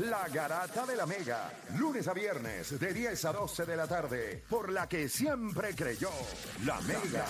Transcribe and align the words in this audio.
La 0.00 0.28
garata 0.28 0.84
de 0.86 0.96
la 0.96 1.06
mega. 1.06 1.52
Lunes 1.76 2.08
a 2.08 2.12
viernes 2.12 2.78
de 2.78 2.92
10 2.92 3.24
a 3.24 3.32
12 3.32 3.64
de 3.66 3.76
la 3.76 3.86
tarde, 3.86 4.44
por 4.48 4.70
la 4.70 4.86
que 4.88 5.08
siempre 5.08 5.74
creyó, 5.74 6.10
la 6.64 6.80
mega. 6.82 7.24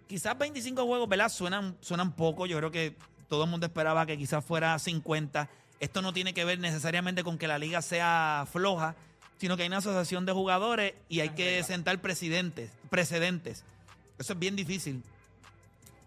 Quizás 0.07 0.37
25 0.37 0.85
juegos, 0.85 1.09
¿verdad? 1.09 1.27
Suenan, 1.27 1.75
suenan 1.81 2.13
poco. 2.13 2.45
Yo 2.45 2.55
creo 2.55 2.71
que 2.71 2.95
todo 3.27 3.43
el 3.43 3.49
mundo 3.49 3.65
esperaba 3.65 4.05
que 4.05 4.17
quizás 4.17 4.45
fuera 4.45 4.79
50. 4.79 5.49
Esto 5.81 6.01
no 6.01 6.13
tiene 6.13 6.33
que 6.33 6.45
ver 6.45 6.59
necesariamente 6.59 7.25
con 7.25 7.37
que 7.37 7.49
la 7.49 7.59
liga 7.59 7.81
sea 7.81 8.47
floja, 8.49 8.95
sino 9.37 9.57
que 9.57 9.63
hay 9.63 9.67
una 9.67 9.79
asociación 9.79 10.25
de 10.25 10.31
jugadores 10.31 10.93
y 11.09 11.19
hay 11.19 11.31
que 11.31 11.61
sentar 11.63 11.99
presidentes, 11.99 12.71
precedentes. 12.89 13.65
Eso 14.17 14.31
es 14.31 14.39
bien 14.39 14.55
difícil. 14.55 15.03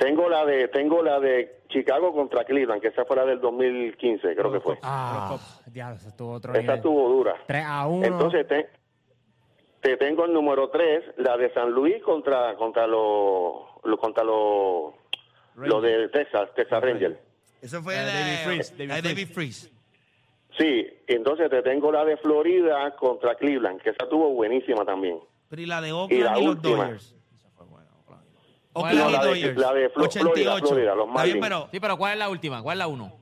Tengo 0.00 0.30
la 0.30 0.46
de 0.46 0.68
tengo 0.68 1.02
la 1.02 1.20
de 1.20 1.60
Chicago 1.68 2.14
contra 2.14 2.44
Cleveland, 2.44 2.80
que 2.80 2.88
esa 2.88 3.04
fue 3.04 3.16
la 3.16 3.26
del 3.26 3.38
2015, 3.38 4.34
creo 4.34 4.50
que 4.50 4.60
fue. 4.60 4.78
Ah, 4.82 5.36
diablo, 5.66 5.96
eso 5.96 6.08
estuvo 6.08 6.32
otro 6.32 6.54
Esa 6.54 6.74
estuvo 6.76 7.06
dura. 7.10 7.34
3 7.46 7.62
a 7.66 7.86
1. 7.86 8.06
Entonces 8.06 8.48
te, 8.48 8.70
te 9.82 9.98
tengo 9.98 10.24
el 10.24 10.32
número 10.32 10.70
3, 10.70 11.04
la 11.18 11.36
de 11.36 11.52
San 11.52 11.70
Luis 11.72 12.02
contra 12.02 12.56
contra 12.56 12.86
los 12.86 13.56
lo, 13.84 13.98
contra 13.98 14.24
los 14.24 14.94
lo 15.56 15.80
de 15.82 16.08
Texas, 16.08 16.48
Texas 16.56 16.82
Rangers. 16.82 17.18
Eso 17.60 17.82
fue 17.82 17.94
La 17.94 18.04
de 18.06 18.12
David 18.12 18.36
Freese, 18.44 18.86
David 18.86 19.04
David. 19.04 19.28
Freeze. 19.28 19.70
Sí, 20.56 20.86
entonces 21.08 21.50
te 21.50 21.60
tengo 21.60 21.92
la 21.92 22.06
de 22.06 22.16
Florida 22.16 22.96
contra 22.96 23.34
Cleveland, 23.34 23.82
que 23.82 23.90
esa 23.90 24.04
estuvo 24.04 24.30
buenísima 24.30 24.82
también. 24.86 25.18
Pero 25.50 25.60
y 25.60 25.66
la 25.66 25.82
de 25.82 25.88
Y 25.88 25.92
Oakland 25.92 26.24
la 26.24 26.38
y, 26.38 26.44
los 26.46 26.54
última. 26.54 26.84
Dodgers. 26.84 27.16
¿Cuál 28.72 28.98
Oakland 29.00 29.14
es 29.32 29.36
y 29.38 29.42
la 29.42 29.48
de- 29.52 29.54
la 29.60 29.72
de 29.72 29.90
Flo- 29.90 30.10
Florida, 30.10 30.54
88. 30.54 30.66
Florida, 30.66 30.94
los 30.94 31.08
Está 31.08 31.22
bien, 31.24 31.40
Marlins. 31.40 31.40
pero 31.46 31.68
Sí, 31.72 31.80
pero 31.80 31.96
¿cuál 31.96 32.12
es 32.12 32.18
la 32.18 32.28
última? 32.28 32.62
¿Cuál 32.62 32.74
es 32.76 32.78
la 32.78 32.86
uno? 32.86 33.12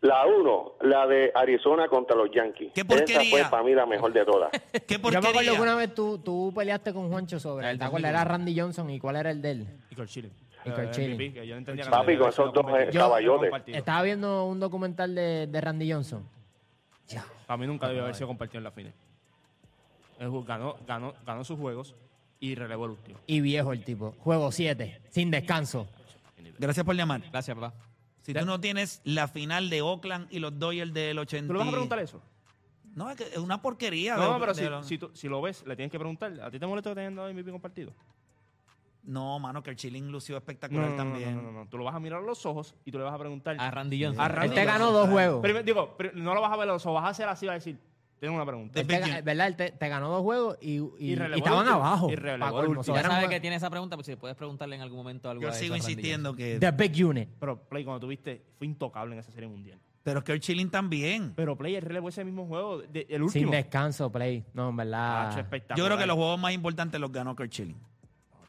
La 0.00 0.24
1, 0.26 0.74
la 0.82 1.06
de 1.08 1.32
Arizona 1.34 1.88
contra 1.88 2.14
los 2.14 2.30
Yankees. 2.30 2.70
¡Qué 2.72 2.82
Esa 2.82 2.88
porquería! 2.88 3.30
fue 3.30 3.50
para 3.50 3.64
mí 3.64 3.74
la 3.74 3.84
mejor 3.84 4.12
de 4.12 4.24
todas. 4.24 4.48
qué 4.86 4.94
Yo 4.94 4.98
me 5.00 5.08
acuerdo 5.08 5.20
porquería. 5.32 5.56
que 5.56 5.60
una 5.60 5.74
vez 5.74 5.92
tú, 5.92 6.18
tú 6.18 6.52
peleaste 6.54 6.92
con 6.94 7.10
Juancho 7.10 7.40
sobre. 7.40 7.68
El 7.68 7.78
¿Te 7.80 7.84
acuerdas? 7.84 8.10
Era 8.10 8.22
Randy 8.24 8.56
Johnson 8.58 8.88
y 8.90 9.00
cuál 9.00 9.16
era 9.16 9.32
el 9.32 9.42
de 9.42 9.50
él. 9.50 9.66
Y 9.90 9.96
con 9.96 10.06
Chile. 10.06 10.30
Y 10.64 10.70
con 10.70 10.84
Eh, 10.84 10.90
Chile. 10.92 11.14
MVP, 11.16 11.32
que 11.40 11.46
yo 11.48 11.54
no 11.54 11.58
entendía 11.58 11.84
que 11.84 11.90
Papi, 11.90 12.12
no 12.12 12.18
con 12.18 12.26
había 12.26 12.32
sido 12.32 12.44
esos 12.44 12.54
dos, 12.54 12.64
competido. 12.64 13.02
caballotes. 13.04 13.50
Compartido. 13.50 13.78
Estaba 13.78 14.02
viendo 14.02 14.44
un 14.44 14.60
documental 14.60 15.14
de, 15.16 15.46
de 15.48 15.60
Randy 15.60 15.92
Johnson. 15.92 16.28
Para 17.48 17.56
mí 17.56 17.66
nunca 17.66 17.88
debió 17.88 18.02
haber 18.02 18.14
sido 18.14 18.28
compartido 18.28 18.58
en 18.58 18.64
la 18.64 18.70
final. 18.70 18.92
Él 20.20 20.30
ganó, 20.46 20.76
ganó, 20.86 21.14
ganó 21.26 21.42
sus 21.42 21.58
juegos 21.58 21.96
y 22.40 22.54
relevó 22.54 22.84
el 22.86 22.92
último. 22.92 23.18
Y 23.26 23.40
viejo 23.40 23.72
el 23.72 23.84
tipo. 23.84 24.12
Juego 24.18 24.50
7, 24.52 25.02
sin 25.10 25.30
descanso. 25.30 25.88
Gracias 26.58 26.84
por 26.84 26.94
llamar. 26.96 27.22
Gracias, 27.30 27.56
papá. 27.56 27.74
Si 28.22 28.34
tú 28.34 28.44
no 28.44 28.60
tienes 28.60 29.00
la 29.04 29.26
final 29.28 29.70
de 29.70 29.80
Oakland 29.82 30.26
y 30.30 30.38
los 30.38 30.58
Dodgers 30.58 30.92
del 30.92 31.18
80. 31.18 31.46
¿Tú 31.46 31.52
le 31.54 31.58
vas 31.60 31.68
a 31.68 31.70
preguntar 31.70 31.98
eso? 32.00 32.20
No, 32.94 33.08
es 33.10 33.16
que 33.16 33.24
es 33.24 33.38
una 33.38 33.62
porquería. 33.62 34.16
No, 34.16 34.34
de- 34.34 34.40
pero 34.40 34.54
de 34.54 34.62
si, 34.64 34.68
los- 34.68 34.86
si, 34.86 34.98
tú- 34.98 35.10
si 35.14 35.28
lo 35.28 35.40
ves, 35.40 35.64
le 35.66 35.76
tienes 35.76 35.90
que 35.92 35.98
preguntar. 35.98 36.32
¿A 36.42 36.50
ti 36.50 36.58
te 36.58 36.66
molesta 36.66 36.90
que 36.90 36.94
te 36.94 37.00
hayan 37.00 37.14
dado 37.14 37.28
MVP 37.32 37.50
compartido? 37.50 37.92
No, 39.04 39.38
mano, 39.38 39.62
que 39.62 39.70
el 39.70 39.76
Chilling 39.76 40.10
lució 40.10 40.36
espectacular 40.36 40.84
no, 40.84 40.90
no, 40.90 40.96
también. 40.96 41.36
no, 41.36 41.42
no, 41.42 41.52
no. 41.52 41.66
Tú 41.68 41.78
lo 41.78 41.84
vas 41.84 41.94
a 41.94 42.00
mirar 42.00 42.18
a 42.18 42.22
los 42.26 42.44
ojos 42.44 42.74
y 42.84 42.90
tú 42.92 42.98
le 42.98 43.04
vas 43.04 43.14
a 43.14 43.18
preguntar. 43.18 43.56
A 43.58 43.70
Randy 43.70 44.04
Johnson. 44.04 44.22
A 44.22 44.28
Randy 44.28 44.48
Él 44.48 44.54
te 44.54 44.64
ganó 44.66 44.92
dos 44.92 45.08
juegos. 45.08 45.40
Primero, 45.40 45.64
digo, 45.64 45.96
no 46.14 46.34
lo 46.34 46.40
vas 46.42 46.52
a 46.52 46.56
ver 46.56 46.68
a 46.68 46.72
los 46.72 46.84
ojos, 46.84 47.00
vas 47.00 47.06
a 47.06 47.10
hacer 47.10 47.28
así, 47.28 47.46
vas 47.46 47.52
a 47.52 47.54
decir, 47.54 47.78
tengo 48.20 48.34
una 48.34 48.44
pregunta. 48.46 48.80
Él 48.80 48.86
te, 48.86 49.22
¿Verdad? 49.22 49.46
Él 49.46 49.56
te, 49.56 49.70
te 49.72 49.88
ganó 49.88 50.08
dos 50.10 50.22
juegos 50.22 50.58
y, 50.60 50.76
y- 50.78 51.12
Y 51.12 51.14
relevó 51.16 51.36
y 51.36 51.38
estaban 51.38 51.66
el 51.66 51.72
abajo. 51.72 52.10
Y 52.10 52.14
el 52.14 52.42
último. 52.68 52.82
Ya 52.82 53.00
eran 53.00 53.12
sabe 53.12 53.24
una- 53.24 53.34
que 53.34 53.40
tiene 53.40 53.56
esa 53.56 53.70
pregunta, 53.70 53.96
pues 53.96 54.06
si 54.06 54.16
puedes 54.16 54.36
preguntarle 54.36 54.76
en 54.76 54.82
algún 54.82 54.98
momento 54.98 55.30
algo 55.30 55.42
Yo 55.42 55.48
a 55.50 55.52
sigo 55.52 55.76
insistiendo 55.76 56.34
que. 56.34 56.58
The 56.58 56.70
Big 56.72 57.04
Unit. 57.06 57.28
Pero 57.38 57.60
Play, 57.68 57.84
cuando 57.84 58.00
tuviste, 58.00 58.42
fue 58.58 58.66
intocable 58.66 59.14
en 59.14 59.20
esa 59.20 59.30
serie 59.32 59.48
mundial. 59.48 59.78
Pero 60.02 60.20
es 60.20 60.24
que 60.24 60.32
el 60.32 60.40
Chilling 60.40 60.70
también. 60.70 61.32
Pero 61.36 61.56
Play 61.56 61.74
el 61.76 61.82
relevó 61.82 62.08
ese 62.08 62.24
mismo 62.24 62.46
juego, 62.46 62.78
de- 62.80 63.00
el 63.02 63.06
Sin 63.16 63.22
último. 63.22 63.52
descanso, 63.52 64.10
play. 64.10 64.44
No, 64.54 64.70
en 64.70 64.76
verdad. 64.76 65.46
Yo 65.76 65.84
creo 65.84 65.98
que 65.98 66.06
los 66.06 66.16
juegos 66.16 66.40
más 66.40 66.52
importantes 66.52 66.98
los 67.00 67.12
ganó 67.12 67.36
Kurt 67.36 67.50
Chilling. 67.50 67.76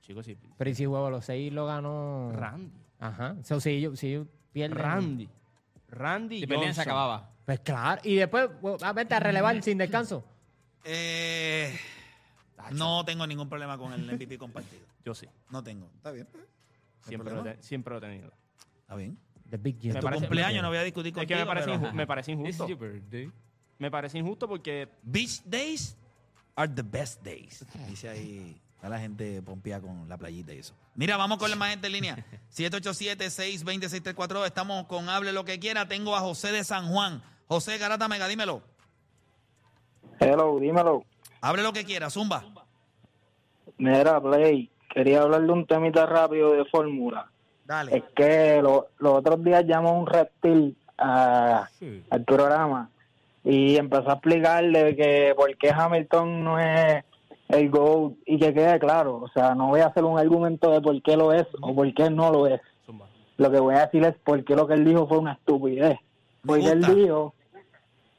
Chicos, 0.02 0.26
sí. 0.26 0.38
Pero 0.58 0.70
y 0.70 0.76
si 0.76 0.86
juego 0.86 1.10
los 1.10 1.26
seis 1.26 1.52
lo 1.54 1.66
ganó. 1.66 2.32
Randy. 2.34 2.72
Ajá. 3.00 3.36
So, 3.44 3.60
si 3.60 3.70
ellos 3.72 4.00
si 4.00 4.08
ellos 4.08 4.28
pierden. 4.52 4.78
Randy. 4.78 5.30
Randy 5.92 6.40
Si 6.42 6.48
perdían, 6.48 6.74
se 6.74 6.82
Johnson. 6.82 6.82
acababa. 6.92 7.30
Pues 7.46 7.60
claro. 7.62 8.02
Y 8.04 8.16
después, 8.16 8.50
ah, 8.84 8.94
vete 8.94 9.16
a 9.16 9.20
relevar 9.20 9.62
sin 9.64 9.78
descanso. 9.78 10.24
Eh, 10.84 11.78
no 12.72 13.04
tengo 13.06 13.26
ningún 13.26 13.50
problema 13.50 13.78
con 13.78 13.92
el 13.94 14.02
MVP 14.06 14.38
compartido. 14.38 14.82
Yo 15.06 15.14
sí. 15.16 15.28
No 15.50 15.64
tengo. 15.64 15.90
Está 15.96 16.12
bien. 16.12 16.28
Siempre 17.08 17.34
lo, 17.34 17.44
siempre 17.62 17.98
he 17.98 18.00
tenido. 18.02 18.32
Está 18.82 18.96
bien. 18.96 19.18
The 19.50 19.58
Big 19.58 19.80
Jim. 19.80 19.94
Me 19.94 20.00
Tu 20.00 20.06
parece- 20.06 20.22
cumpleaños 20.22 20.62
no 20.62 20.70
voy 20.70 20.78
a 20.78 20.84
discutir 20.84 21.10
Es 21.12 21.16
contigo. 21.16 21.38
que 21.38 21.44
me 21.44 21.48
parece, 21.48 21.66
pero- 21.72 21.80
inju- 21.82 21.94
me 21.94 22.06
parece 22.08 22.32
This 22.36 22.40
injusto. 22.60 22.68
Me 23.80 23.90
parece 23.90 24.18
injusto 24.20 24.48
porque 24.48 24.90
Beach 25.02 25.42
days 25.46 25.98
are 26.56 26.72
the 26.72 26.84
best 26.84 27.24
days. 27.24 27.66
Dice 27.88 28.10
ahí. 28.10 28.62
Está 28.80 28.88
la 28.88 29.00
gente 29.00 29.42
pompía 29.42 29.82
con 29.82 30.08
la 30.08 30.18
playita 30.18 30.54
y 30.54 30.60
eso. 30.60 30.74
Mira, 30.96 31.18
vamos 31.18 31.38
con 31.38 31.50
la 31.50 31.58
más 31.58 31.72
gente 31.72 31.88
en 31.88 31.94
línea. 31.94 32.26
787-620-6342. 32.56 34.46
Estamos 34.46 34.86
con 34.88 35.10
Hable 35.10 35.34
lo 35.34 35.44
que 35.44 35.60
quiera. 35.60 35.86
Tengo 35.90 36.16
a 36.16 36.22
José 36.22 36.54
de 36.54 36.64
San 36.64 36.88
Juan. 36.88 37.22
José 37.50 37.78
Garata 37.78 38.08
Mega, 38.08 38.28
dímelo. 38.28 38.62
Hello, 40.20 40.58
dímelo. 40.60 41.04
Hable 41.42 41.64
lo 41.64 41.74
que 41.74 41.84
quiera, 41.84 42.10
Zumba. 42.10 42.44
Mira, 43.78 44.22
Play, 44.22 44.70
quería 44.94 45.22
hablar 45.24 45.42
de 45.42 45.52
un 45.52 45.66
temita 45.66 46.06
rápido 46.06 46.52
de 46.54 46.64
fórmula. 46.66 47.30
Dale. 47.66 47.98
Es 47.98 48.04
que 48.16 48.62
lo- 48.62 48.88
los 49.00 49.18
otros 49.20 49.44
días 49.44 49.64
llamó 49.66 50.00
un 50.00 50.08
reptil 50.08 50.78
a- 50.98 51.68
al 52.10 52.24
programa 52.26 52.90
y 53.44 53.76
empezó 53.78 54.10
a 54.10 54.14
explicarle 54.14 54.96
que 54.96 55.34
por 55.36 55.56
qué 55.58 55.70
Hamilton 55.70 56.44
no 56.44 56.60
es 56.60 57.04
el 57.50 57.70
GOAT 57.70 58.14
y 58.26 58.40
que 58.40 58.54
quede 58.54 58.80
claro. 58.80 59.18
O 59.18 59.28
sea, 59.30 59.56
no 59.56 59.68
voy 59.68 59.82
a 59.82 59.88
hacer 59.88 60.04
un 60.04 60.18
argumento 60.18 60.72
de 60.72 60.82
por 60.82 61.02
qué 61.02 61.18
lo 61.18 61.34
es 61.34 61.48
o 61.62 61.76
por 61.76 61.94
qué 61.94 62.10
no 62.10 62.32
lo 62.32 62.48
es. 62.48 62.62
Lo 63.38 63.52
que 63.52 63.60
voy 63.60 63.76
a 63.76 63.86
decir 63.86 64.04
es 64.04 64.16
por 64.24 64.44
qué 64.44 64.56
lo 64.56 64.68
que 64.68 64.74
él 64.74 64.86
dijo 64.86 65.08
fue 65.08 65.18
una 65.18 65.34
estupidez. 65.34 65.98
Porque 66.46 66.68
él 66.68 66.82
dijo, 66.82 67.34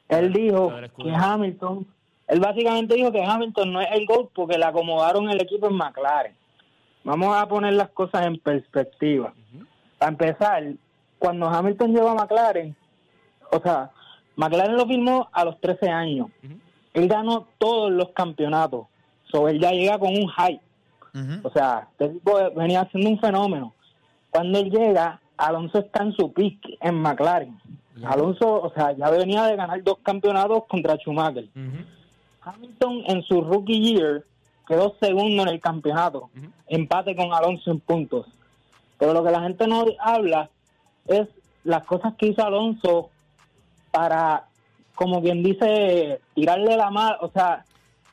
él 0.09 0.33
dijo 0.33 0.71
que. 0.97 1.11
Hamilton, 1.13 1.87
él 2.27 2.39
básicamente 2.39 2.95
dijo 2.95 3.11
que 3.11 3.23
Hamilton 3.23 3.71
no 3.71 3.81
es 3.81 3.87
el 3.91 4.05
GOAT 4.05 4.29
porque 4.33 4.57
le 4.57 4.65
acomodaron 4.65 5.29
el 5.29 5.41
equipo 5.41 5.67
en 5.67 5.75
McLaren. 5.75 6.35
Vamos 7.03 7.35
a 7.35 7.47
poner 7.47 7.73
las 7.73 7.89
cosas 7.89 8.25
en 8.25 8.37
perspectiva. 8.37 9.33
Para 9.97 10.11
empezar, 10.11 10.63
cuando 11.19 11.47
Hamilton 11.47 11.93
llegó 11.93 12.09
a 12.09 12.15
McLaren, 12.15 12.75
o 13.51 13.59
sea, 13.59 13.91
McLaren 14.35 14.75
lo 14.75 14.85
firmó 14.87 15.29
a 15.31 15.45
los 15.45 15.59
13 15.61 15.89
años. 15.89 16.27
Él 16.93 17.07
ganó 17.07 17.47
todos 17.57 17.91
los 17.91 18.09
campeonatos. 18.09 18.87
So, 19.31 19.47
él 19.47 19.59
ya 19.59 19.71
llega 19.71 19.97
con 19.97 20.09
un 20.09 20.29
hype. 20.29 20.61
O 21.43 21.49
sea, 21.51 21.87
este 21.91 22.09
tipo 22.09 22.37
venía 22.55 22.87
siendo 22.91 23.09
un 23.09 23.19
fenómeno. 23.19 23.73
Cuando 24.29 24.59
él 24.59 24.69
llega, 24.69 25.19
Alonso 25.37 25.79
está 25.79 26.03
en 26.03 26.13
su 26.13 26.31
pick 26.31 26.77
en 26.79 27.01
McLaren. 27.01 27.59
Alonso, 28.03 28.61
o 28.61 28.71
sea, 28.73 28.93
ya 28.93 29.09
venía 29.09 29.43
de 29.43 29.55
ganar 29.55 29.83
dos 29.83 29.97
campeonatos 30.01 30.63
contra 30.67 30.95
Schumacher. 30.95 31.47
Hamilton 32.41 33.03
en 33.07 33.21
su 33.23 33.41
rookie 33.41 33.79
year 33.79 34.23
quedó 34.67 34.95
segundo 34.99 35.43
en 35.43 35.49
el 35.49 35.59
campeonato, 35.59 36.29
empate 36.67 37.15
con 37.15 37.33
Alonso 37.33 37.71
en 37.71 37.79
puntos. 37.79 38.27
Pero 38.97 39.13
lo 39.13 39.23
que 39.23 39.31
la 39.31 39.41
gente 39.41 39.67
no 39.67 39.85
habla 39.99 40.49
es 41.07 41.27
las 41.63 41.85
cosas 41.85 42.13
que 42.15 42.27
hizo 42.27 42.43
Alonso 42.43 43.09
para, 43.91 44.45
como 44.95 45.21
quien 45.21 45.43
dice, 45.43 46.21
tirarle 46.33 46.77
la 46.77 46.89
mano, 46.89 47.17
o 47.21 47.29
sea, 47.29 47.65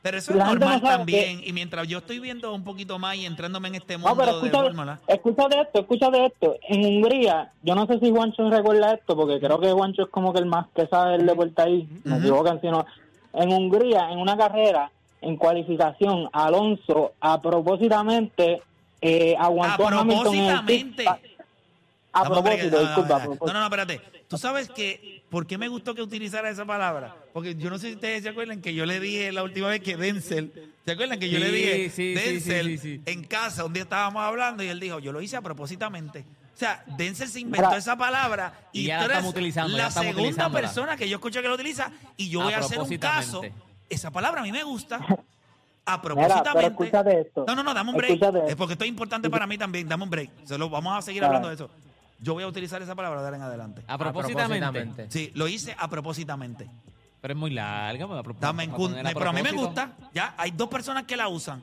Pero 0.09 0.17
eso 0.17 0.31
es 0.31 0.37
normal 0.39 0.81
no 0.81 0.89
también. 0.89 1.39
Y 1.45 1.53
mientras 1.53 1.87
yo 1.87 1.99
estoy 1.99 2.17
viendo 2.19 2.51
un 2.51 2.63
poquito 2.63 2.97
más 2.97 3.15
y 3.15 3.27
entrándome 3.27 3.67
en 3.67 3.75
este 3.75 3.93
No, 3.95 3.99
mundo 3.99 4.15
pero 4.17 4.39
de 4.39 4.47
escucha, 4.47 4.63
fórmula. 4.63 4.99
escúchate 5.07 5.61
esto, 5.61 5.79
escúchate 5.81 6.25
esto. 6.25 6.55
En 6.67 6.83
Hungría, 6.83 7.51
yo 7.61 7.75
no 7.75 7.85
sé 7.85 7.99
si 7.99 8.09
Juancho 8.09 8.49
recuerda 8.49 8.93
esto, 8.93 9.15
porque 9.15 9.39
creo 9.39 9.59
que 9.59 9.71
Juancho 9.71 10.01
es 10.03 10.09
como 10.09 10.33
que 10.33 10.39
el 10.39 10.47
más 10.47 10.65
que 10.75 10.87
sabe 10.87 11.17
del 11.17 11.27
deporte 11.27 11.61
ahí. 11.61 11.87
Me 12.05 12.13
Ujú. 12.15 12.21
equivocan 12.21 12.59
si 12.59 12.67
no. 12.69 12.87
En 13.33 13.53
Hungría, 13.53 14.09
en 14.09 14.17
una 14.17 14.35
carrera, 14.35 14.89
en 15.21 15.37
cualificación, 15.37 16.27
Alonso 16.33 17.11
a 17.21 17.39
propósitamente 17.39 18.63
eh, 19.01 19.35
aguantó 19.37 19.83
A 19.83 19.87
a 20.01 20.03
propósitamente. 20.05 21.07
A, 21.07 21.19
a 22.13 22.23
Vamos, 22.23 22.39
propósito, 22.41 22.75
no, 22.81 22.81
disculpa. 22.81 23.15
a 23.15 23.19
no, 23.19 23.35
no, 23.35 23.53
no, 23.53 23.59
no, 23.59 23.63
espérate. 23.65 24.18
Tú 24.29 24.37
sabes 24.37 24.69
que, 24.69 25.23
¿por 25.31 25.47
qué 25.47 25.57
me 25.57 25.67
gustó 25.67 25.95
que 25.95 26.03
utilizara 26.03 26.51
esa 26.51 26.63
palabra? 26.63 27.15
Porque 27.33 27.55
yo 27.55 27.71
no 27.71 27.79
sé 27.79 27.87
si 27.87 27.93
ustedes 27.95 28.21
se 28.21 28.29
acuerdan 28.29 28.61
que 28.61 28.75
yo 28.75 28.85
le 28.85 28.99
dije 28.99 29.31
la 29.31 29.41
última 29.41 29.69
vez 29.69 29.81
que 29.81 29.97
Denzel, 29.97 30.71
¿se 30.85 30.91
acuerdan 30.91 31.19
que 31.19 31.31
yo 31.31 31.39
le 31.39 31.51
dije 31.51 31.89
sí, 31.89 32.13
Denzel 32.13 32.67
sí, 32.67 32.77
sí, 32.77 32.97
sí. 32.97 33.01
en 33.07 33.23
casa? 33.23 33.65
Un 33.65 33.73
día 33.73 33.81
estábamos 33.83 34.21
hablando 34.21 34.61
y 34.63 34.67
él 34.67 34.79
dijo, 34.79 34.99
yo 34.99 35.11
lo 35.11 35.19
hice 35.19 35.35
a 35.35 35.41
propósitamente. 35.41 36.25
O 36.53 36.57
sea, 36.59 36.83
Denzel 36.95 37.27
se 37.27 37.39
inventó 37.39 37.69
Mira. 37.69 37.79
esa 37.79 37.97
palabra 37.97 38.53
y, 38.71 38.81
Y 38.81 38.83
ya 38.83 38.99
la 39.07 39.15
eres 39.17 39.25
utilizando, 39.25 39.75
ya 39.75 39.85
la 39.85 39.91
segunda 39.91 40.21
utilizándola. 40.21 40.61
persona 40.61 40.95
que 40.95 41.09
yo 41.09 41.15
escucho 41.15 41.41
que 41.41 41.47
lo 41.47 41.55
utiliza 41.55 41.91
y 42.15 42.29
yo 42.29 42.41
A 42.41 42.43
voy 42.43 42.53
a 42.53 42.59
hacer 42.59 42.79
un 42.79 42.97
caso. 42.97 43.41
Esa 43.89 44.11
palabra 44.11 44.41
a 44.41 44.43
mí 44.43 44.51
me 44.51 44.61
gusta. 44.63 44.97
A 44.97 44.99
Mira, 45.97 46.01
propósitamente. 46.03 46.67
escúchate 46.67 47.21
esto. 47.21 47.45
No, 47.47 47.55
no, 47.55 47.63
no, 47.63 47.73
dame 47.73 47.89
un 47.89 47.97
break. 47.97 48.21
Es 48.47 48.55
porque 48.55 48.73
esto 48.73 48.83
es 48.83 48.89
importante 48.89 49.27
para 49.27 49.47
mí 49.47 49.57
también. 49.57 49.87
Dame 49.87 50.03
un 50.03 50.09
break. 50.11 50.29
Se 50.43 50.55
lo, 50.55 50.69
vamos 50.69 50.95
a 50.95 51.01
seguir 51.01 51.23
hablando 51.23 51.47
de 51.47 51.55
eso. 51.55 51.71
Yo 52.21 52.33
voy 52.33 52.43
a 52.43 52.47
utilizar 52.47 52.81
esa 52.81 52.95
palabra 52.95 53.21
de 53.21 53.27
ahora 53.27 53.37
en 53.37 53.43
adelante. 53.43 53.83
A 53.87 53.97
propósitamente. 53.97 55.07
Sí, 55.09 55.31
lo 55.35 55.47
hice 55.47 55.75
a 55.77 55.89
propósitamente. 55.89 56.69
Pero 57.21 57.33
es 57.33 57.37
muy 57.39 57.51
larga. 57.51 58.07
me 58.07 58.13
va 58.13 58.19
a 58.19 58.23
propósito, 58.23 58.47
Dame 58.47 58.63
en 58.63 58.71
cun- 58.71 58.95
pero 59.13 59.29
a 59.29 59.33
mí 59.33 59.41
me 59.43 59.51
gusta. 59.51 59.93
Ya, 60.13 60.33
hay 60.37 60.51
dos 60.51 60.69
personas 60.69 61.03
que 61.03 61.15
la 61.17 61.27
usan. 61.27 61.61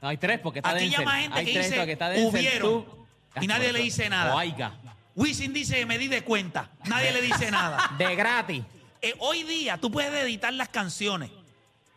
No, 0.00 0.08
hay 0.08 0.16
tres 0.16 0.38
porque 0.40 0.60
está 0.60 0.70
Aquí 0.70 0.80
Denzel. 0.84 0.98
llama 1.00 1.16
gente 1.18 1.38
hay 1.38 1.44
que 1.46 1.52
tres, 1.52 1.64
dice, 1.66 1.76
porque 1.78 1.92
está 1.92 2.08
Denzel, 2.10 2.28
"Hubieron", 2.28 2.84
tú. 2.84 3.06
y 3.40 3.46
nadie 3.46 3.72
le 3.72 3.80
dice 3.80 4.08
nada. 4.08 4.34
O 4.34 4.38
aiga. 4.38 4.74
Wisin 5.16 5.52
dice, 5.52 5.84
me 5.86 5.98
di 5.98 6.06
de 6.08 6.22
cuenta. 6.22 6.70
Nadie 6.86 7.10
le 7.12 7.20
dice 7.22 7.50
nada. 7.50 7.90
De 7.98 8.14
gratis. 8.14 8.62
Eh, 9.02 9.14
hoy 9.18 9.42
día 9.42 9.76
tú 9.78 9.90
puedes 9.90 10.12
editar 10.22 10.52
las 10.52 10.68
canciones. 10.68 11.30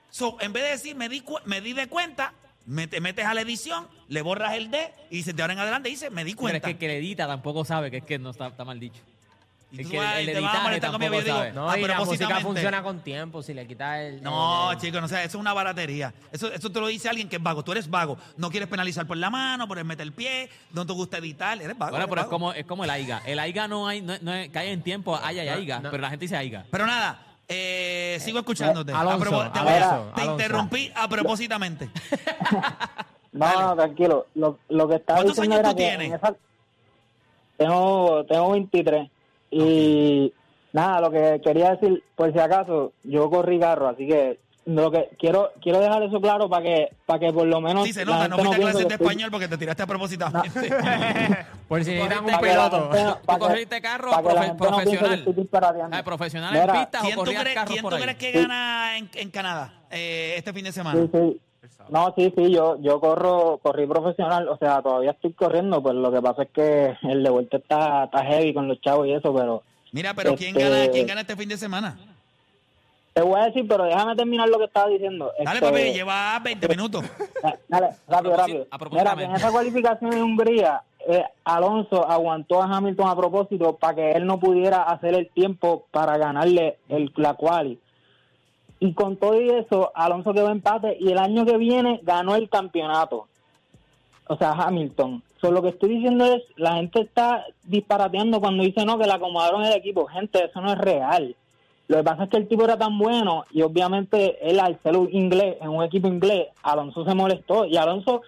So, 0.10 0.38
en 0.42 0.52
vez 0.54 0.64
de 0.64 0.70
decir 0.70 0.96
me 0.96 1.08
di, 1.10 1.22
cu- 1.22 1.40
me 1.46 1.62
di 1.62 1.74
de 1.74 1.88
cuenta, 1.88 2.34
me- 2.66 2.88
te 2.88 3.02
metes 3.02 3.26
a 3.26 3.34
la 3.34 3.42
edición, 3.42 3.88
le 4.08 4.22
borras 4.22 4.54
el 4.56 4.70
D 4.72 4.94
y 5.10 5.18
dices 5.18 5.36
de 5.36 5.42
ahora 5.42 5.54
en 5.54 5.60
adelante 5.60 5.90
dice 5.90 6.10
me 6.10 6.24
di 6.24 6.36
Pero 6.36 6.48
es 6.48 6.52
cuenta. 6.52 6.66
que 6.68 6.72
el 6.72 6.78
que 6.78 6.88
le 6.88 6.98
edita 6.98 7.28
tampoco 7.28 7.66
sabe 7.66 7.90
que 7.92 7.98
es 7.98 8.04
que 8.04 8.20
no 8.20 8.30
está, 8.32 8.48
está 8.48 8.64
mal 8.66 8.80
dicho. 8.80 9.02
Y 9.74 9.80
Es 9.80 9.86
tú 9.88 9.92
que 9.92 10.00
vas- 10.00 10.18
el, 10.18 10.26
y 10.26 10.30
el 10.32 10.36
te 10.36 10.42
vas 10.42 10.44
a 10.44 10.48
editaje 10.52 10.64
molestar 10.68 10.92
conmigo, 10.92 11.12
tampoco 11.14 11.28
yo 11.28 11.34
digo, 11.34 11.38
sabe. 11.38 11.54
No, 11.54 11.70
a 11.70 11.78
y 11.78 11.82
la 11.82 11.88
música 11.88 11.96
propósitamente. 11.96 12.44
funciona 12.46 12.84
con 12.84 13.00
tiempo. 13.00 13.42
Si 13.42 13.54
le 13.54 13.66
quitas 13.68 14.00
el. 14.02 14.22
No, 14.22 14.72
el- 14.74 14.78
chicos, 14.80 15.00
no 15.02 15.08
sé, 15.08 15.16
eso 15.20 15.28
es 15.28 15.36
una 15.36 15.54
baratería. 15.54 16.14
Eso, 16.30 16.52
eso 16.52 16.70
te 16.70 16.80
lo 16.82 16.88
dice 16.88 17.08
alguien 17.08 17.30
que 17.30 17.38
es 17.38 17.42
vago. 17.42 17.64
Tú 17.64 17.72
eres 17.72 17.90
vago. 17.90 18.18
No 18.36 18.50
quieres 18.52 18.68
penalizar 18.68 19.08
por 19.08 19.16
la 19.16 19.30
mano, 19.30 19.70
por 19.70 19.78
el 19.80 19.86
meter 19.86 20.06
el 20.06 20.12
pie, 20.12 20.50
no 20.74 20.86
te 20.86 20.92
gusta 20.92 21.20
editar. 21.20 21.58
Eres 21.62 21.78
vago. 21.78 21.92
Bueno, 21.92 22.04
eres 22.04 22.10
pero 22.10 22.22
es 22.22 22.28
vago. 22.28 22.32
como, 22.32 22.52
es 22.54 22.66
como 22.66 22.84
el 22.84 22.90
aiga. 22.90 23.22
El 23.26 23.40
aiga 23.40 23.70
no 23.70 23.88
hay, 23.88 24.02
no, 24.02 24.14
no 24.22 24.34
es- 24.34 24.50
cae 24.50 24.74
en 24.74 24.82
tiempo, 24.84 25.16
haya 25.16 25.46
y 25.46 25.48
aiga, 25.48 25.80
no. 25.80 25.90
pero 25.90 26.02
la 26.02 26.10
gente 26.10 26.26
dice 26.26 26.36
aiga. 26.36 26.66
Pero 26.70 26.86
nada, 26.86 27.26
eh, 27.54 28.18
sigo 28.20 28.40
escuchándote. 28.40 28.92
Alonso, 28.94 29.18
A 29.18 29.20
propo- 29.20 29.52
te, 29.52 29.60
Alonso, 29.60 30.32
interrumpí 30.32 30.92
a 30.96 31.08
propósitamente. 31.08 31.90
No, 33.34 33.76
tranquilo. 33.78 34.26
Lo, 34.36 34.58
lo 34.68 34.88
que 34.90 34.96
estaba 34.96 35.20
¿Cuántos 35.20 35.38
diciendo 35.38 35.56
años 35.56 35.60
era 35.66 35.70
tú 35.70 35.76
que 35.78 35.84
tienes? 35.84 36.14
esa- 36.14 36.36
Tengo, 37.58 38.26
tengo 38.26 38.52
23. 38.52 39.10
Y 39.52 40.34
nada, 40.74 41.00
lo 41.02 41.12
que 41.12 41.40
quería 41.42 41.72
decir, 41.76 42.04
por 42.16 42.34
si 42.34 42.40
acaso, 42.40 42.92
yo 43.04 43.30
corrí 43.30 43.58
carro, 43.60 43.88
así 43.88 44.06
que 44.08 44.40
lo 44.66 44.92
que 44.92 45.10
quiero 45.20 45.52
quiero 45.62 45.80
dejar 45.80 46.04
eso 46.04 46.22
claro 46.22 46.48
para 46.50 46.64
que 46.64 46.90
para 47.06 47.20
que 47.20 47.34
por 47.34 47.48
lo 47.48 47.60
menos 47.62 47.84
Sí, 47.86 47.94
se 47.94 48.06
nota, 48.06 48.28
no 48.28 48.38
fuiste 48.38 48.56
a 48.56 48.58
piense 48.58 48.72
clases 48.74 48.88
de 48.88 48.94
estoy- 48.96 49.06
español 49.08 49.32
porque 49.32 49.48
te 49.48 49.58
tiraste 49.58 49.84
a 49.84 49.88
propósitamente. 49.88 50.50
Por 51.68 51.84
si 51.84 51.92
necesitan 51.92 52.26
un 52.26 52.40
piloto. 52.42 52.90
no- 52.92 53.16
¿Tú 53.18 53.40
corriste 53.40 53.82
carro 53.82 54.12
profe- 54.12 54.48
no 54.50 54.58
profesional? 54.58 56.04
¿Profesional 56.04 56.56
en 56.56 56.72
pista 56.72 57.00
o 57.00 57.04
¿Quién 57.04 57.16
tú 57.16 57.24
crees, 57.24 57.60
quién 57.66 57.82
tú 57.84 57.90
crees 57.90 58.18
que 58.18 58.32
gana 58.32 58.98
en, 58.98 59.10
en 59.16 59.30
Canadá 59.32 59.74
eh, 59.90 60.34
este 60.38 60.54
fin 60.54 60.64
de 60.66 60.72
semana? 60.72 61.00
Sí, 61.02 61.10
sí. 61.12 61.40
No, 61.90 62.14
sí, 62.18 62.34
sí, 62.38 62.52
yo 62.52 62.78
yo 62.82 63.00
corro, 63.00 63.58
corrí 63.62 63.86
profesional, 63.88 64.48
o 64.48 64.58
sea, 64.58 64.82
todavía 64.82 65.12
estoy 65.12 65.34
corriendo, 65.34 65.82
pues 65.82 65.96
lo 65.96 66.12
que 66.12 66.22
pasa 66.22 66.44
es 66.44 66.50
que 66.52 66.94
el 67.04 67.24
de 67.24 67.30
vuelta 67.30 67.58
está, 67.58 68.06
está 68.06 68.24
heavy 68.26 68.54
con 68.54 68.68
los 68.68 68.80
chavos 68.82 69.08
y 69.08 69.14
eso, 69.14 69.34
pero 69.34 69.64
Mira, 69.92 70.14
pero 70.14 70.36
¿quién 70.36 70.56
Este- 70.56 70.70
gana, 70.70 70.92
¿quién 70.92 71.06
gana 71.08 71.22
este 71.22 71.36
fin 71.36 71.50
de 71.50 71.58
semana? 71.58 71.98
Te 73.14 73.22
voy 73.22 73.40
a 73.40 73.46
decir, 73.46 73.66
pero 73.68 73.84
déjame 73.86 74.16
terminar 74.16 74.48
lo 74.50 74.58
que 74.58 74.66
estaba 74.66 74.88
diciendo. 74.90 75.32
Dale, 75.44 75.60
Este, 75.60 75.70
papi, 75.72 75.94
lleva 75.94 76.40
20 76.40 76.68
minutos. 76.70 77.04
Da- 77.44 77.58
Dale, 77.68 77.90
rápido, 78.08 78.38
rápido. 78.38 78.68
Mira, 78.92 79.16
que 79.16 79.24
en 79.24 79.36
esa 79.36 79.52
cualificación 79.52 80.14
en 80.14 80.24
Hungría, 80.24 80.82
eh, 81.08 81.24
Alonso 81.44 82.08
aguantó 82.10 82.62
a 82.62 82.66
Hamilton 82.66 83.08
a 83.10 83.16
propósito 83.16 83.76
para 83.76 83.96
que 83.96 84.12
él 84.12 84.26
no 84.26 84.40
pudiera 84.40 84.84
hacer 84.84 85.14
el 85.16 85.30
tiempo 85.30 85.86
para 85.92 86.18
ganarle 86.18 86.78
el, 86.90 87.12
la 87.18 87.34
quali. 87.34 87.80
Y 88.80 88.94
con 88.94 89.18
todo 89.18 89.40
y 89.40 89.50
eso, 89.50 89.92
Alonso 89.94 90.34
quedó 90.34 90.50
empate 90.50 90.98
y 91.00 91.12
el 91.12 91.18
año 91.20 91.46
que 91.46 91.58
viene 91.58 92.00
ganó 92.04 92.36
el 92.36 92.50
campeonato. 92.50 93.28
O 94.28 94.38
sea, 94.38 94.52
Hamilton. 94.54 95.22
So, 95.42 95.52
lo 95.52 95.62
que 95.62 95.70
estoy 95.70 95.90
diciendo 95.96 96.26
es, 96.26 96.42
la 96.56 96.76
gente 96.76 97.02
está 97.02 97.46
disparateando 97.64 98.40
cuando 98.40 98.64
dice 98.64 98.86
no, 98.86 98.98
que 98.98 99.06
le 99.06 99.14
acomodaron 99.14 99.64
el 99.66 99.74
equipo. 99.74 100.06
Gente, 100.08 100.46
eso 100.46 100.62
no 100.62 100.72
es 100.72 100.78
real. 100.78 101.36
Lo 101.92 101.98
que 101.98 102.04
pasa 102.04 102.24
es 102.24 102.30
que 102.30 102.38
el 102.38 102.48
tipo 102.48 102.64
era 102.64 102.78
tan 102.78 102.98
bueno 102.98 103.44
y 103.52 103.64
obviamente 103.64 104.38
él 104.50 104.62
al 104.62 104.80
ser 104.82 104.96
un 104.96 105.10
inglés, 105.12 105.58
en 105.60 105.68
un 105.68 105.84
equipo 105.84 106.08
inglés, 106.08 106.48
Alonso 106.64 107.04
se 107.04 107.14
molestó 107.14 107.66
y 107.66 107.76
Alonso 107.76 108.22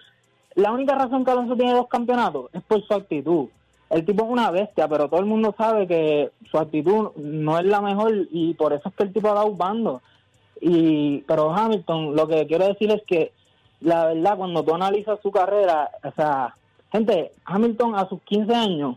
la 0.54 0.70
única 0.70 0.94
razón 0.94 1.24
que 1.24 1.30
Alonso 1.30 1.56
tiene 1.56 1.72
dos 1.72 1.88
campeonatos 1.88 2.50
es 2.52 2.62
por 2.62 2.86
su 2.86 2.92
actitud. 2.92 3.46
El 3.88 4.04
tipo 4.04 4.22
es 4.22 4.30
una 4.30 4.50
bestia, 4.50 4.86
pero 4.86 5.08
todo 5.08 5.20
el 5.20 5.24
mundo 5.24 5.54
sabe 5.56 5.86
que 5.86 6.30
su 6.50 6.58
actitud 6.58 7.12
no 7.16 7.58
es 7.58 7.64
la 7.64 7.80
mejor 7.80 8.12
y 8.30 8.52
por 8.52 8.74
eso 8.74 8.86
es 8.90 8.94
que 8.96 9.04
el 9.04 9.14
tipo 9.14 9.30
ha 9.30 9.34
dado 9.34 9.54
bando. 9.54 10.02
Y, 10.60 11.22
pero 11.22 11.50
Hamilton, 11.50 12.14
lo 12.14 12.28
que 12.28 12.46
quiero 12.46 12.66
decir 12.66 12.90
es 12.90 13.02
que 13.06 13.32
la 13.80 14.08
verdad, 14.08 14.36
cuando 14.36 14.62
tú 14.62 14.74
analizas 14.74 15.18
su 15.22 15.30
carrera, 15.30 15.88
o 16.02 16.12
sea, 16.12 16.54
gente, 16.92 17.32
Hamilton 17.46 17.94
a 17.94 18.06
sus 18.10 18.20
15 18.24 18.54
años, 18.54 18.96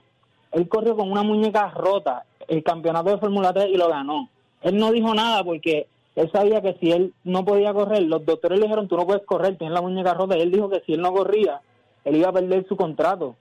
él 0.51 0.67
corrió 0.67 0.97
con 0.97 1.09
una 1.09 1.24
muñeca 1.24 1.69
rota 1.69 2.25
el 2.50 2.62
campeonato 2.63 3.12
de 3.12 3.17
Fórmula 3.17 3.53
3 3.53 3.69
y 3.69 3.77
lo 3.77 3.88
ganó. 3.88 4.27
Él 4.62 4.78
no 4.78 4.92
dijo 4.92 5.14
nada 5.14 5.44
porque 5.44 5.88
él 6.16 6.32
sabía 6.32 6.62
que 6.62 6.76
si 6.80 6.92
él 6.92 7.14
no 7.24 7.46
podía 7.46 7.74
correr, 7.74 8.04
los 8.04 8.26
doctores 8.26 8.58
le 8.60 8.66
dijeron, 8.66 8.88
tú 8.88 8.98
no 8.98 9.06
puedes 9.06 9.24
correr, 9.26 9.58
tienes 9.58 9.74
la 9.74 9.82
muñeca 9.82 10.14
rota. 10.14 10.38
Y 10.38 10.42
él 10.42 10.52
dijo 10.52 10.70
que 10.70 10.82
si 10.86 10.94
él 10.94 11.02
no 11.02 11.14
corría, 11.14 11.62
él 12.04 12.16
iba 12.16 12.30
a 12.30 12.34
perder 12.34 12.66
su 12.68 12.76
contrato. 12.76 13.36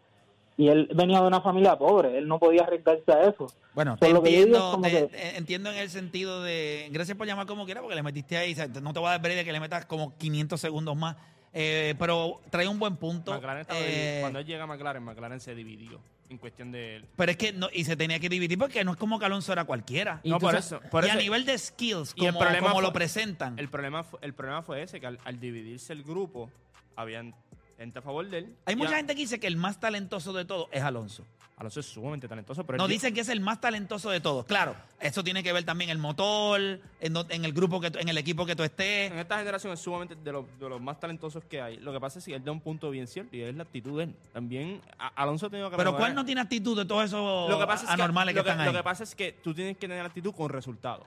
Y 0.58 0.68
él 0.68 0.88
venía 0.94 1.20
de 1.20 1.26
una 1.26 1.42
familia 1.42 1.76
pobre, 1.76 2.16
él 2.16 2.26
no 2.26 2.38
podía 2.38 2.62
arriesgarse 2.62 3.12
a 3.12 3.24
eso. 3.28 3.46
Bueno, 3.74 3.96
Por 3.98 4.08
te 4.08 4.14
lo 4.14 4.22
que 4.22 4.32
yo 4.32 4.46
digo 4.46 4.56
es 4.56 4.62
entiendo, 4.64 4.70
como 4.72 4.82
te- 4.84 5.08
que- 5.08 5.36
entiendo 5.36 5.70
en 5.70 5.76
el 5.76 5.90
sentido 5.90 6.42
de. 6.42 6.88
Gracias 6.90 7.16
por 7.16 7.26
llamar 7.26 7.46
como 7.46 7.66
quiera, 7.66 7.82
porque 7.82 7.94
le 7.96 8.02
metiste 8.02 8.38
ahí. 8.38 8.52
o 8.52 8.56
sea, 8.56 8.66
no 8.68 8.92
te 8.94 8.98
voy 8.98 9.08
a 9.08 9.18
dar 9.18 9.20
de 9.20 9.44
que 9.44 9.52
le 9.52 9.60
metas 9.60 9.84
como 9.84 10.16
500 10.16 10.58
segundos 10.58 10.96
más. 10.96 11.16
Eh, 11.52 11.94
pero 11.98 12.40
trae 12.50 12.68
un 12.68 12.78
buen 12.78 12.96
punto. 12.96 13.34
Eh. 13.70 14.18
Cuando 14.22 14.38
él 14.38 14.46
llega 14.46 14.64
a 14.64 14.66
McLaren, 14.66 15.02
McLaren 15.02 15.40
se 15.40 15.54
dividió 15.54 16.00
en 16.28 16.38
cuestión 16.38 16.72
de... 16.72 17.04
pero 17.16 17.30
es 17.30 17.36
que 17.36 17.52
no, 17.52 17.68
y 17.72 17.84
se 17.84 17.96
tenía 17.96 18.18
que 18.18 18.28
dividir 18.28 18.58
porque 18.58 18.84
no 18.84 18.92
es 18.92 18.96
como 18.96 19.18
que 19.18 19.26
Alonso 19.26 19.52
era 19.52 19.64
cualquiera. 19.64 20.20
Y 20.22 20.30
No, 20.30 20.38
por 20.38 20.54
eso. 20.54 20.80
Por 20.90 21.04
y 21.04 21.08
eso 21.08 21.18
a 21.18 21.20
nivel 21.20 21.44
de 21.46 21.56
skills, 21.58 22.14
y 22.16 22.26
el 22.26 22.32
como, 22.32 22.40
problema 22.44 22.68
como 22.68 22.80
lo 22.80 22.92
presentan. 22.92 23.58
El 23.58 23.68
problema, 23.68 24.02
fue, 24.02 24.18
el 24.22 24.34
problema 24.34 24.62
fue 24.62 24.82
ese, 24.82 25.00
que 25.00 25.06
al, 25.06 25.18
al 25.24 25.40
dividirse 25.40 25.92
el 25.92 26.02
grupo, 26.02 26.50
habían 26.96 27.34
gente 27.78 27.98
a 27.98 28.02
favor 28.02 28.28
de 28.28 28.38
él. 28.38 28.56
Hay 28.64 28.76
mucha 28.76 28.96
gente 28.96 29.14
que 29.14 29.20
dice 29.22 29.38
que 29.40 29.46
el 29.46 29.56
más 29.56 29.78
talentoso 29.80 30.32
de 30.32 30.44
todos 30.44 30.68
es 30.72 30.82
Alonso. 30.82 31.24
Alonso 31.58 31.80
es 31.80 31.86
sumamente 31.86 32.28
talentoso, 32.28 32.64
pero 32.66 32.76
No, 32.76 32.86
dicen 32.86 33.14
que 33.14 33.20
es 33.22 33.30
el 33.30 33.40
más 33.40 33.62
talentoso 33.62 34.10
de 34.10 34.20
todos. 34.20 34.44
Claro, 34.44 34.76
eso 35.00 35.24
tiene 35.24 35.42
que 35.42 35.54
ver 35.54 35.64
también 35.64 35.88
el 35.88 35.96
motor, 35.96 36.60
en, 37.00 37.12
do- 37.14 37.24
en 37.30 37.46
el 37.46 37.54
grupo 37.54 37.80
que 37.80 37.90
tú- 37.90 37.98
en 37.98 38.10
el 38.10 38.18
equipo 38.18 38.44
que 38.44 38.54
tú 38.54 38.62
estés. 38.62 39.10
En 39.10 39.18
esta 39.18 39.38
generación 39.38 39.72
es 39.72 39.80
sumamente 39.80 40.14
de 40.16 40.32
los, 40.32 40.44
de 40.60 40.68
los 40.68 40.82
más 40.82 41.00
talentosos 41.00 41.42
que 41.44 41.62
hay. 41.62 41.78
Lo 41.78 41.94
que 41.94 42.00
pasa 42.00 42.18
es 42.18 42.26
que 42.26 42.34
él 42.34 42.44
da 42.44 42.52
un 42.52 42.60
punto 42.60 42.90
bien 42.90 43.06
cierto 43.06 43.34
y 43.34 43.40
es 43.40 43.54
la 43.56 43.62
actitud 43.62 43.96
de 43.96 44.04
él. 44.04 44.14
También 44.34 44.82
a- 44.98 45.08
Alonso 45.22 45.46
ha 45.46 45.50
tenido 45.50 45.70
que 45.70 45.78
Pero 45.78 45.92
mejorar. 45.92 46.08
¿cuál 46.10 46.14
no 46.14 46.26
tiene 46.26 46.42
actitud 46.42 46.76
de 46.76 46.84
todos 46.84 47.06
esos 47.06 47.48
lo 47.48 47.58
que 47.58 47.66
pasa 47.66 47.84
es 47.86 47.90
anormales 47.90 48.34
que, 48.34 48.42
lo 48.42 48.48
están 48.50 48.60
ahí? 48.60 48.66
Lo 48.66 48.72
que 48.78 48.84
pasa 48.84 49.04
es 49.04 49.14
que 49.14 49.32
tú 49.32 49.54
tienes 49.54 49.78
que 49.78 49.88
tener 49.88 50.04
actitud 50.04 50.34
con 50.34 50.50
resultados. 50.50 51.06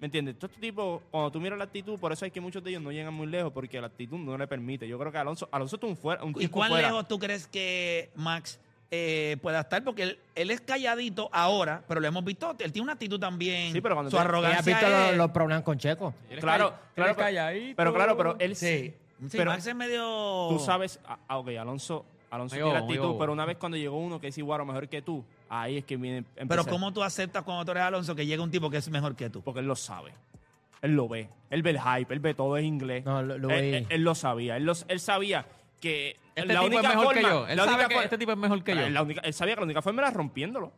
¿Me 0.00 0.06
entiendes? 0.06 0.38
Todo 0.38 0.46
este 0.46 0.60
tipo, 0.60 1.02
cuando 1.10 1.30
tú 1.32 1.40
miras 1.40 1.58
la 1.58 1.64
actitud, 1.64 1.98
por 1.98 2.12
eso 2.12 2.24
es 2.24 2.30
que 2.32 2.40
muchos 2.40 2.62
de 2.62 2.70
ellos 2.70 2.82
no 2.82 2.92
llegan 2.92 3.12
muy 3.12 3.26
lejos 3.26 3.52
porque 3.52 3.80
la 3.80 3.88
actitud 3.88 4.16
no 4.16 4.38
le 4.38 4.46
permite. 4.46 4.86
Yo 4.86 4.96
creo 4.98 5.10
que 5.10 5.18
Alonso, 5.18 5.48
Alonso 5.50 5.74
es 5.76 5.82
un, 5.82 5.96
fuera, 5.96 6.22
un 6.22 6.30
¿Y 6.30 6.40
tipo 6.40 6.58
cuán 6.58 6.70
fuera. 6.70 6.86
lejos 6.88 7.08
tú 7.08 7.18
crees 7.18 7.48
que 7.48 8.08
Max 8.14 8.60
eh, 8.92 9.36
pueda 9.42 9.60
estar? 9.62 9.82
Porque 9.82 10.04
él, 10.04 10.18
él 10.36 10.50
es 10.52 10.60
calladito 10.60 11.28
ahora, 11.32 11.82
pero 11.88 12.00
lo 12.00 12.06
hemos 12.06 12.24
visto, 12.24 12.54
él 12.60 12.70
tiene 12.72 12.84
una 12.84 12.92
actitud 12.92 13.18
también. 13.18 13.72
Sí, 13.72 13.80
pero 13.80 13.96
cuando 13.96 14.08
su 14.10 14.16
te- 14.16 14.20
¿Y 14.20 14.22
has 14.22 14.26
arrogancia 14.28 14.76
visto 14.76 14.88
los, 14.88 15.10
es- 15.10 15.16
los 15.16 15.30
problemas 15.32 15.64
con 15.64 15.76
Checo? 15.78 16.14
Claro, 16.28 16.40
claro, 16.40 16.76
pero, 16.94 17.16
calladito. 17.16 17.76
pero 17.76 17.92
claro, 17.94 18.16
pero 18.16 18.36
él 18.38 18.54
Sí, 18.54 18.94
sí, 19.28 19.36
pero 19.36 19.50
Max 19.50 19.66
es 19.66 19.74
medio... 19.74 20.46
tú 20.50 20.60
sabes, 20.64 21.00
ah, 21.08 21.18
ah, 21.26 21.38
ok, 21.38 21.48
Alonso, 21.60 22.04
Alonso 22.30 22.54
tiene 22.54 22.76
actitud, 22.76 23.16
pero 23.18 23.32
una 23.32 23.44
vez 23.44 23.56
cuando 23.56 23.76
llegó 23.76 23.98
uno 23.98 24.20
que 24.20 24.28
es 24.28 24.38
igual 24.38 24.60
o 24.60 24.64
mejor 24.64 24.88
que 24.88 25.02
tú, 25.02 25.24
ahí 25.48 25.78
es 25.78 25.84
que 25.84 25.96
viene 25.96 26.24
Pero. 26.48 26.64
¿cómo 26.66 26.92
tú 26.92 27.02
aceptas 27.02 27.42
cuando 27.42 27.64
tú 27.64 27.70
eres 27.72 27.82
Alonso 27.84 28.14
que 28.14 28.26
llega 28.26 28.42
un 28.42 28.50
tipo 28.50 28.70
que 28.70 28.76
es 28.78 28.88
mejor 28.90 29.16
que 29.16 29.30
tú? 29.30 29.42
Porque 29.42 29.60
él 29.60 29.66
lo 29.66 29.76
sabe. 29.76 30.12
Él 30.82 30.92
lo 30.94 31.08
ve. 31.08 31.28
Él 31.50 31.62
ve 31.62 31.70
el 31.70 31.80
hype, 31.80 32.12
él 32.14 32.20
ve 32.20 32.34
todo 32.34 32.56
en 32.56 32.64
inglés. 32.64 33.04
No, 33.04 33.22
lo- 33.22 33.36
lo 33.38 33.50
él, 33.50 33.62
vi. 33.62 33.76
él- 33.78 33.86
él 33.88 34.02
lo 34.04 34.14
sabía. 34.14 34.56
Él, 34.56 34.64
lo- 34.64 34.74
él 34.86 35.00
sabía 35.00 35.44
que 35.80 36.16
Este 36.36 36.52
la 36.52 36.60
tipo 36.60 36.66
única 36.66 36.82
es 36.82 36.88
mejor 36.96 37.04
forma, 37.14 37.20
que 37.28 37.34
yo. 37.34 37.46
Él 37.48 37.56
la 37.56 37.64
sabe 37.64 37.74
única 37.76 37.88
que 37.88 37.94
for- 37.94 38.04
este 38.04 38.18
tipo 38.18 38.32
es 38.32 38.38
mejor 38.38 38.62
que 38.64 38.74
yo. 38.76 38.88
La 38.90 39.02
única- 39.02 39.20
él 39.22 39.34
sabía 39.34 39.54
que 39.54 39.60
la 39.60 39.64
única 39.64 39.82
forma 39.82 40.02
era 40.02 40.10
rompiéndolo. 40.10 40.72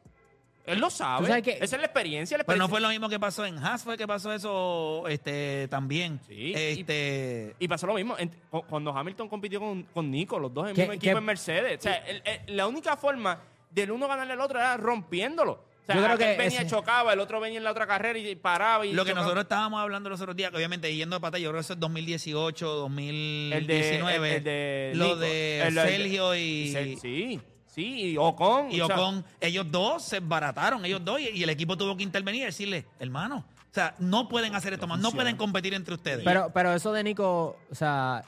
Él 0.67 0.79
lo 0.79 0.89
sabe. 0.91 1.27
sabes 1.27 1.43
que- 1.43 1.53
Esa 1.53 1.65
es 1.65 1.81
la 1.81 1.87
experiencia. 1.87 2.39
La 2.39 2.45
Pero 2.45 2.59
no 2.59 2.65
experiencia. 2.65 2.71
fue 2.71 2.81
lo 2.81 2.89
mismo 2.91 3.09
que 3.09 3.19
pasó 3.19 3.45
en 3.45 3.59
Haas, 3.59 3.83
fue 3.83 3.97
que 3.99 4.07
pasó 4.07 4.33
eso 4.33 5.05
este, 5.09 5.67
también. 5.69 6.21
Sí, 6.29 6.53
Este, 6.55 7.57
Y 7.59 7.67
pasó 7.67 7.87
lo 7.87 7.95
mismo 7.95 8.15
en- 8.19 8.31
cu- 8.50 8.62
cuando 8.69 8.97
Hamilton 8.97 9.29
compitió 9.29 9.59
con, 9.59 9.83
con 9.85 10.11
Nico, 10.11 10.39
los 10.39 10.53
dos 10.55 10.65
en 10.65 10.71
el 10.71 10.75
¿Qué- 10.77 10.83
mismo 10.83 10.93
equipo 10.95 11.12
qué- 11.15 11.19
en 11.19 11.25
Mercedes. 11.25 11.79
O 11.79 11.83
sea, 11.83 11.97
el- 12.07 12.23
el- 12.25 12.57
la 12.57 12.67
única 12.69 12.97
forma 12.97 13.39
del 13.71 13.91
uno 13.91 14.09
ganarle 14.09 14.33
al 14.35 14.41
otro 14.41 14.59
era 14.59 14.77
rompiéndolo. 14.77 15.53
O 15.83 15.87
sea, 15.87 15.97
Yo 15.97 16.05
creo 16.05 16.19
que 16.19 16.37
venía, 16.37 16.61
ese- 16.61 16.67
chocaba, 16.71 17.12
el 17.12 17.21
otro 17.21 17.41
venía 17.41 17.59
en 17.59 17.65
la 17.65 17.71
otra 17.73 17.87
carrera 17.87 18.19
y 18.19 18.35
paraba. 18.37 18.87
Y 18.87 18.93
Lo 18.93 19.05
que 19.05 19.11
chocaba. 19.11 19.23
nosotros 19.25 19.43
estábamos 19.45 19.81
hablando 19.81 20.09
los 20.11 20.21
otros 20.21 20.37
días, 20.37 20.50
que 20.50 20.57
obviamente 20.57 20.95
yendo 20.95 21.17
de 21.17 21.21
pata, 21.21 21.39
yo 21.39 21.49
creo 21.50 21.55
que 21.61 21.65
eso 21.65 21.73
es 21.73 21.81
2018, 21.81 22.67
2019. 22.67 24.37
el 24.37 24.45
de 24.45 24.93
lo 24.95 25.05
Nico, 25.05 25.17
de 25.17 25.61
el- 25.62 25.79
el- 25.79 25.89
Sergio 25.89 26.35
y, 26.37 26.97
Sí, 27.00 27.41
sí, 27.67 28.11
y 28.12 28.17
Ocon. 28.17 28.71
y 28.71 28.81
o 28.81 28.87
sea, 28.87 28.97
Ocon. 28.97 29.25
ellos 29.41 29.67
dos 29.71 30.05
se 30.05 30.21
barataron, 30.21 30.85
ellos 30.85 31.05
dos, 31.05 31.21
y, 31.21 31.29
y 31.31 31.43
el 31.43 31.50
equipo 31.50 31.77
tuvo 31.77 31.97
que 31.97 32.03
intervenir 32.03 32.43
y 32.43 32.47
decirle, 32.47 32.87
hermano, 32.99 33.45
o 33.71 33.75
sea, 33.75 33.95
no 33.99 34.29
pueden 34.29 34.55
hacer 34.55 34.73
esto 34.73 34.87
más, 34.87 34.99
no 35.00 35.12
pueden 35.12 35.37
competir 35.37 35.75
entre 35.75 35.95
ustedes. 35.95 36.23
Pero, 36.25 36.50
pero 36.53 36.73
eso 36.75 36.93
de 36.93 37.03
Nico, 37.05 37.57
o 37.71 37.75
sea, 37.75 38.23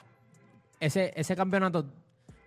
ese, 0.80 1.12
ese 1.16 1.36
campeonato 1.36 1.84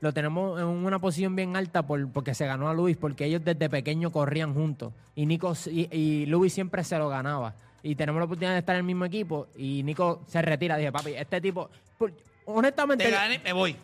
lo 0.02 0.14
tenemos 0.14 0.60
en 0.60 0.66
una 0.68 1.00
posición 1.00 1.36
bien 1.36 1.56
alta 1.56 1.86
por, 1.88 2.12
porque 2.12 2.34
se 2.34 2.46
ganó 2.46 2.70
a 2.70 2.74
Luis, 2.74 2.98
porque 2.98 3.26
ellos 3.26 3.44
desde 3.44 3.70
pequeño 3.70 4.12
corrían 4.12 4.54
juntos. 4.54 4.94
Y 5.16 5.26
Nico 5.26 5.54
y, 5.68 5.88
y 5.96 6.26
Luis 6.28 6.54
siempre 6.54 6.84
se 6.84 6.98
lo 6.98 7.10
ganaba. 7.10 7.56
Y 7.82 7.96
tenemos 7.96 8.20
la 8.20 8.26
oportunidad 8.26 8.54
de 8.54 8.60
estar 8.60 8.76
en 8.76 8.80
el 8.80 8.84
mismo 8.86 9.06
equipo. 9.06 9.48
Y 9.56 9.84
Nico 9.84 10.22
se 10.28 10.42
retira. 10.42 10.76
Dije, 10.78 10.92
papi, 10.92 11.14
este 11.14 11.40
tipo. 11.42 11.70
por- 11.98 12.12
honestamente, 12.46 13.04
te 13.06 13.12
gane, 13.12 13.40
me 13.40 13.54
voy. 13.54 13.76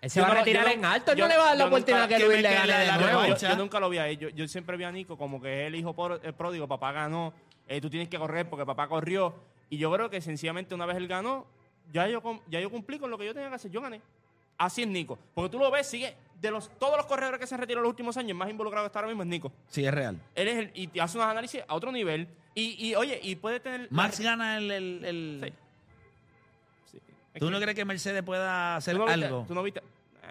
él 0.00 0.08
se 0.10 0.18
Yo 0.20 0.22
va 0.24 0.30
a 0.30 0.34
lo- 0.34 0.38
retirar 0.40 0.68
en 0.68 0.84
alto. 0.84 1.12
Yo- 1.14 1.24
no 1.24 1.28
le 1.28 1.36
va 1.36 1.42
a 1.42 1.46
dar 1.48 1.56
la 1.58 1.64
nunca- 1.64 1.76
oportunidad 1.76 2.08
que 2.08 2.16
que 2.16 2.24
Luis 2.26 2.42
le 2.42 2.54
gane 2.54 2.72
de 2.72 2.92
nuevo. 2.98 3.36
yo, 3.36 3.56
nunca 3.56 3.80
lo 3.80 3.90
vi 3.90 3.98
a 3.98 4.08
él. 4.08 4.18
Yo, 4.18 4.28
yo 4.30 4.48
siempre 4.48 4.76
vi 4.76 4.84
a 4.84 4.92
Nico 4.92 5.18
como 5.18 5.40
que 5.42 5.62
es 5.62 5.66
el 5.68 5.74
hijo 5.74 5.92
por- 5.94 6.20
el 6.22 6.32
pródigo. 6.34 6.66
Papá 6.68 6.92
ganó. 6.92 7.32
eh, 7.68 7.80
tú 7.80 7.88
tienes 7.88 8.08
que 8.08 8.18
correr 8.18 8.48
porque 8.50 8.66
papá 8.66 8.88
corrió. 8.88 9.34
Y 9.68 9.78
yo 9.78 9.92
creo 9.92 10.10
que 10.10 10.20
sencillamente 10.20 10.74
una 10.74 10.86
vez 10.86 10.96
él 10.96 11.06
ganó, 11.06 11.46
ya 11.92 12.08
yo, 12.08 12.20
ya 12.48 12.60
yo 12.60 12.68
cumplí 12.68 12.98
con 12.98 13.10
lo 13.12 13.16
que 13.18 13.26
yo 13.26 13.32
tenía 13.34 13.48
que 13.48 13.54
hacer. 13.54 13.70
Yo 13.70 13.80
gané. 13.80 14.00
Así 14.60 14.82
es 14.82 14.88
Nico. 14.88 15.18
Porque 15.34 15.50
tú 15.50 15.58
lo 15.58 15.70
ves, 15.70 15.86
sigue. 15.86 16.14
De 16.38 16.50
los, 16.50 16.68
todos 16.78 16.96
los 16.98 17.06
corredores 17.06 17.40
que 17.40 17.46
se 17.46 17.54
han 17.54 17.60
retirado 17.62 17.80
en 17.80 17.84
los 17.84 17.90
últimos 17.90 18.16
años, 18.18 18.30
el 18.30 18.34
más 18.34 18.48
involucrado 18.50 18.84
que 18.84 18.88
está 18.88 18.98
ahora 18.98 19.08
mismo 19.08 19.22
es 19.22 19.28
Nico. 19.28 19.50
Sí, 19.68 19.84
es 19.86 19.92
real. 19.92 20.18
Él 20.34 20.48
es 20.48 20.56
el, 20.58 20.70
y 20.74 20.86
te 20.86 21.00
hace 21.00 21.16
unos 21.16 21.30
análisis 21.30 21.62
a 21.66 21.74
otro 21.74 21.90
nivel. 21.90 22.28
Y, 22.54 22.76
y, 22.88 22.94
oye, 22.94 23.18
y 23.22 23.36
puede 23.36 23.58
tener. 23.60 23.88
Max 23.90 24.20
gana 24.20 24.58
el... 24.58 24.70
el- 24.70 25.04
el- 25.04 25.52
Sí. 26.90 26.98
¿Tú 27.38 27.50
no 27.50 27.58
crees 27.60 27.74
que 27.76 27.84
Mercedes 27.84 28.22
pueda 28.22 28.76
hacer 28.76 28.94
tú 28.96 28.98
no 29.00 29.06
viste- 29.06 29.24
algo? 29.24 29.44
tú 29.48 29.54
no 29.54 29.62
viste- 29.62 29.82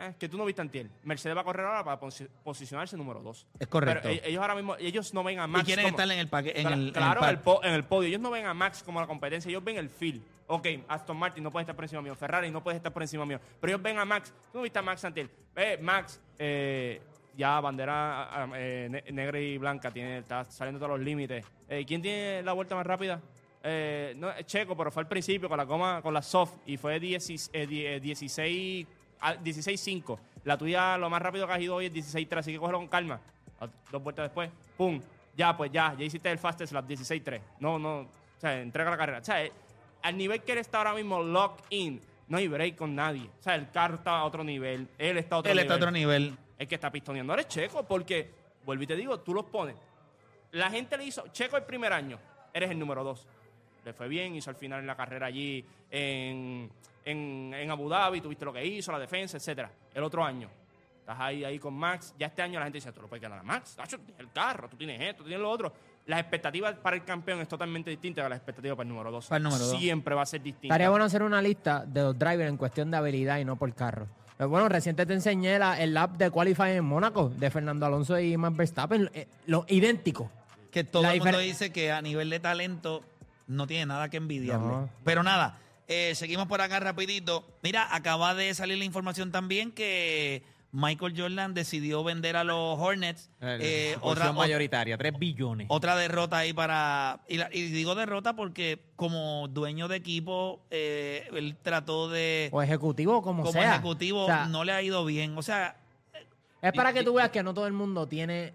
eh, 0.07 0.15
que 0.19 0.27
tú 0.29 0.37
no 0.37 0.45
viste 0.45 0.61
antier. 0.61 0.87
Mercedes 1.03 1.35
va 1.35 1.41
a 1.41 1.43
correr 1.43 1.65
ahora 1.65 1.83
para 1.83 1.99
posi- 1.99 2.27
posicionarse 2.43 2.95
número 2.97 3.21
2. 3.21 3.47
Es 3.59 3.67
correcto. 3.67 4.01
Pero 4.03 4.15
e- 4.15 4.29
ellos 4.29 4.41
ahora 4.41 4.55
mismo, 4.55 4.75
ellos 4.77 5.13
no 5.13 5.23
ven 5.23 5.39
a 5.39 5.47
Max. 5.47 5.63
y 5.63 5.65
quieren 5.65 5.83
como- 5.85 5.97
estar 5.97 6.11
en 6.11 6.19
el 6.19 6.27
paque, 6.27 6.53
en 6.55 6.65
Cla- 6.67 6.73
el, 6.73 6.79
en 6.81 6.87
el 6.87 6.93
claro, 6.93 7.23
en 7.23 7.29
el, 7.29 7.35
pack. 7.35 7.43
po- 7.43 7.63
en 7.63 7.73
el 7.73 7.83
podio. 7.83 8.07
Ellos 8.09 8.21
no 8.21 8.31
ven 8.31 8.45
a 8.45 8.53
Max 8.53 8.81
como 8.83 8.99
la 9.01 9.07
competencia, 9.07 9.49
ellos 9.49 9.63
ven 9.63 9.77
el 9.77 9.89
field. 9.89 10.21
Ok, 10.47 10.67
Aston 10.87 11.15
Martin 11.17 11.43
no 11.43 11.51
puede 11.51 11.63
estar 11.63 11.75
por 11.75 11.85
encima 11.85 12.01
mío, 12.01 12.15
Ferrari 12.15 12.49
no 12.49 12.63
puede 12.63 12.77
estar 12.77 12.91
por 12.91 13.03
encima 13.03 13.25
mío. 13.25 13.39
Pero 13.61 13.71
ellos 13.73 13.83
ven 13.83 13.99
a 13.99 14.05
Max. 14.05 14.33
Tú 14.51 14.57
no 14.57 14.61
viste 14.63 14.79
a 14.79 14.81
Max 14.81 15.05
antier. 15.05 15.29
Ve, 15.53 15.77
Max, 15.77 16.19
eh, 16.39 17.01
ya 17.37 17.59
bandera 17.61 18.23
ah, 18.43 18.49
eh, 18.55 18.87
ne- 18.89 19.03
negra 19.11 19.39
y 19.39 19.57
blanca, 19.57 19.91
tiene, 19.91 20.17
está 20.19 20.43
saliendo 20.45 20.79
todos 20.79 20.97
los 20.97 21.05
límites. 21.05 21.45
Eh, 21.67 21.85
¿Quién 21.87 22.01
tiene 22.01 22.41
la 22.41 22.53
vuelta 22.53 22.73
más 22.75 22.85
rápida? 22.87 23.21
Eh, 23.61 24.13
no, 24.17 24.31
Checo, 24.43 24.75
pero 24.75 24.89
fue 24.89 25.01
al 25.03 25.07
principio 25.07 25.49
con 25.49 25.57
la 25.57 25.65
goma, 25.65 26.01
con 26.01 26.13
la 26.13 26.21
soft 26.21 26.53
y 26.65 26.77
fue 26.77 26.99
16, 26.99 27.49
eh, 27.53 27.67
die- 27.67 27.95
eh, 27.95 27.99
16 27.99 28.87
ah, 28.87 28.98
16-5. 29.21 30.17
La 30.45 30.57
tuya, 30.57 30.97
lo 30.97 31.09
más 31.09 31.21
rápido 31.21 31.45
que 31.47 31.53
has 31.53 31.61
ido 31.61 31.75
hoy 31.75 31.87
es 31.87 31.93
16-3, 31.93 32.37
así 32.37 32.51
que 32.53 32.59
cógelo 32.59 32.77
con 32.79 32.87
calma. 32.87 33.19
Ah, 33.59 33.67
Dos 33.91 34.01
vueltas 34.01 34.25
después, 34.25 34.49
¡pum! 34.77 35.01
Ya, 35.35 35.55
pues 35.55 35.71
ya, 35.71 35.93
ya 35.97 36.03
hiciste 36.05 36.29
el 36.31 36.37
fastest 36.37 36.73
lap 36.73 36.87
16-3. 36.87 37.41
No, 37.59 37.77
no, 37.79 37.99
o 38.01 38.07
sea, 38.37 38.59
entrega 38.61 38.89
la 38.91 38.97
carrera. 38.97 39.19
O 39.19 39.23
sea, 39.23 39.43
eh, 39.43 39.51
al 40.01 40.17
nivel 40.17 40.41
que 40.43 40.53
él 40.53 40.57
está 40.59 40.79
ahora 40.79 40.93
mismo, 40.93 41.21
lock 41.21 41.59
in, 41.69 41.99
no 42.27 42.37
hay 42.37 42.47
break 42.47 42.75
con 42.75 42.95
nadie. 42.95 43.29
O 43.39 43.43
sea, 43.43 43.55
el 43.55 43.69
carro 43.71 43.95
está 43.95 44.19
a 44.19 44.23
otro 44.25 44.43
nivel, 44.43 44.87
él 44.97 45.17
está 45.17 45.35
a 45.35 45.39
otro 45.39 45.51
Él 45.51 45.55
nivel. 45.57 45.65
está 45.65 45.73
a 45.73 45.77
otro 45.77 45.91
nivel. 45.91 46.37
El 46.57 46.67
que 46.67 46.75
está 46.75 46.91
pistoneando 46.91 47.31
ahora 47.33 47.41
es 47.41 47.47
Checo, 47.47 47.83
porque, 47.83 48.29
vuelvo 48.65 48.83
y 48.83 48.87
te 48.87 48.95
digo, 48.95 49.19
tú 49.19 49.33
los 49.33 49.45
pones. 49.45 49.75
La 50.51 50.69
gente 50.69 50.97
le 50.97 51.05
hizo, 51.05 51.27
Checo 51.29 51.57
el 51.57 51.63
primer 51.63 51.93
año, 51.93 52.17
eres 52.53 52.69
el 52.71 52.79
número 52.79 53.03
dos. 53.03 53.25
Le 53.85 53.93
fue 53.93 54.07
bien, 54.07 54.35
hizo 54.35 54.49
al 54.49 54.55
final 54.55 54.79
en 54.81 54.87
la 54.87 54.95
carrera 54.95 55.27
allí 55.27 55.63
en, 55.89 56.69
en, 57.05 57.53
en 57.53 57.71
Abu 57.71 57.89
Dhabi, 57.89 58.21
tuviste 58.21 58.45
lo 58.45 58.53
que 58.53 58.65
hizo, 58.65 58.91
la 58.91 58.99
defensa, 58.99 59.37
etcétera. 59.37 59.71
El 59.93 60.03
otro 60.03 60.23
año, 60.23 60.49
estás 60.99 61.17
ahí, 61.19 61.43
ahí 61.43 61.57
con 61.59 61.73
Max. 61.73 62.13
Ya 62.19 62.27
este 62.27 62.41
año 62.41 62.59
la 62.59 62.65
gente 62.65 62.77
dice, 62.77 62.91
tú 62.91 63.01
lo 63.01 63.07
puedes 63.07 63.21
ganar 63.23 63.39
a 63.39 63.43
Max, 63.43 63.75
Nacho, 63.77 63.97
tú 63.97 64.03
tienes 64.05 64.19
el 64.19 64.31
carro, 64.31 64.67
tú 64.69 64.77
tienes 64.77 64.99
esto, 65.01 65.23
tú 65.23 65.29
tienes 65.29 65.41
lo 65.41 65.49
otro. 65.49 65.73
Las 66.05 66.19
expectativas 66.21 66.75
para 66.75 66.95
el 66.95 67.03
campeón 67.03 67.39
es 67.39 67.47
totalmente 67.47 67.89
distinta 67.91 68.25
a 68.25 68.29
las 68.29 68.37
expectativas 68.37 68.75
para 68.75 68.87
el 68.87 68.93
número 68.93 69.11
dos. 69.11 69.27
Para 69.27 69.37
el 69.37 69.43
número 69.43 69.63
dos. 69.65 69.77
Siempre 69.79 70.15
va 70.15 70.23
a 70.23 70.25
ser 70.25 70.41
distinta. 70.41 70.73
Estaría 70.73 70.89
bueno 70.89 71.05
hacer 71.05 71.21
una 71.23 71.41
lista 71.41 71.85
de 71.85 72.01
los 72.01 72.17
drivers 72.17 72.49
en 72.49 72.57
cuestión 72.57 72.89
de 72.91 72.97
habilidad 72.97 73.37
y 73.39 73.45
no 73.45 73.55
por 73.57 73.73
carro. 73.75 74.07
Pero 74.35 74.49
bueno, 74.49 74.69
reciente 74.69 75.05
te 75.05 75.13
enseñé 75.13 75.59
la- 75.59 75.79
el 75.79 75.93
lap 75.93 76.11
de 76.17 76.31
qualifying 76.31 76.77
en 76.77 76.85
Mónaco 76.85 77.29
de 77.29 77.51
Fernando 77.51 77.85
Alonso 77.85 78.17
y 78.19 78.35
Max 78.37 78.55
Verstappen, 78.57 79.09
eh, 79.13 79.27
lo 79.47 79.65
idéntico. 79.67 80.31
Que 80.71 80.83
todo 80.83 81.03
La 81.03 81.13
el 81.13 81.19
mundo 81.21 81.39
dice 81.39 81.71
que 81.71 81.91
a 81.91 82.01
nivel 82.01 82.29
de 82.29 82.39
talento 82.39 83.03
no 83.49 83.67
tiene 83.67 83.85
nada 83.87 84.09
que 84.09 84.15
envidiarle. 84.17 84.67
No. 84.67 84.89
Pero 85.03 85.23
nada, 85.23 85.59
Eh, 85.91 86.13
seguimos 86.13 86.45
por 86.47 86.61
acá 86.61 86.79
rapidito. 86.79 87.43
Mira, 87.63 87.93
acaba 87.95 88.35
de 88.35 88.53
salir 88.53 88.77
la 88.77 88.85
información 88.85 89.31
también 89.31 89.71
que 89.71 90.43
Michael 90.71 91.15
Jordan 91.19 91.55
decidió 91.55 92.03
vender 92.03 92.37
a 92.37 92.43
los 92.43 92.77
Hornets. 92.79 93.31
Eh, 93.41 93.95
otra 94.01 94.25
otra, 94.29 94.33
mayoritaria, 94.33 94.99
3 94.99 95.17
billones. 95.17 95.65
otra 95.67 95.95
derrota 95.95 96.37
ahí 96.37 96.53
para... 96.53 97.21
Y, 97.27 97.37
la- 97.37 97.49
y 97.51 97.63
digo 97.71 97.95
derrota 97.95 98.35
porque 98.35 98.79
como 98.95 99.47
dueño 99.47 99.87
de 99.87 99.95
equipo, 99.95 100.61
eh, 100.69 101.27
él 101.33 101.57
trató 101.59 102.07
de... 102.07 102.49
O 102.51 102.61
ejecutivo, 102.61 103.23
como, 103.23 103.41
como 103.41 103.51
sea. 103.51 103.73
ejecutivo 103.73 104.25
O 104.25 104.27
sea, 104.27 104.45
no 104.45 104.63
le 104.63 104.73
ha 104.73 104.83
ido 104.83 105.03
bien. 105.05 105.35
O 105.39 105.41
sea, 105.41 105.75
Es 106.61 106.71
para 106.73 106.93
que 106.93 107.03
tú 107.03 107.15
veas 107.15 107.31
que 107.31 107.41
no 107.41 107.55
todo 107.55 107.65
el 107.65 107.73
mundo 107.73 108.07
tiene 108.07 108.53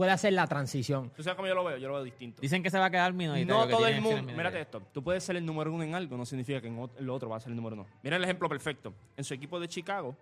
puede 0.00 0.12
hacer 0.12 0.32
la 0.32 0.46
transición. 0.46 1.10
¿Tú 1.14 1.22
sabes 1.22 1.36
cómo 1.36 1.46
yo 1.46 1.54
lo 1.54 1.62
veo? 1.62 1.76
Yo 1.76 1.88
lo 1.88 1.92
veo 1.96 2.02
distinto. 2.04 2.40
Dicen 2.40 2.62
que 2.62 2.70
se 2.70 2.78
va 2.78 2.86
a 2.86 2.90
quedar 2.90 3.12
minoritario. 3.12 3.54
No 3.54 3.66
que 3.66 3.74
todo 3.74 3.86
el 3.86 4.00
mundo. 4.00 4.32
Mírate 4.32 4.58
esto. 4.58 4.80
Tú 4.94 5.02
puedes 5.04 5.22
ser 5.22 5.36
el 5.36 5.44
número 5.44 5.70
uno 5.70 5.84
en 5.84 5.94
algo, 5.94 6.16
no 6.16 6.24
significa 6.24 6.58
que 6.58 6.68
en 6.68 6.88
el 6.98 7.10
otro 7.10 7.28
va 7.28 7.36
a 7.36 7.40
ser 7.40 7.50
el 7.50 7.56
número 7.56 7.76
uno. 7.76 7.86
Mira 8.02 8.16
el 8.16 8.24
ejemplo 8.24 8.48
perfecto. 8.48 8.94
En 9.14 9.24
su 9.24 9.34
equipo 9.34 9.60
de 9.60 9.68
Chicago, 9.68 10.16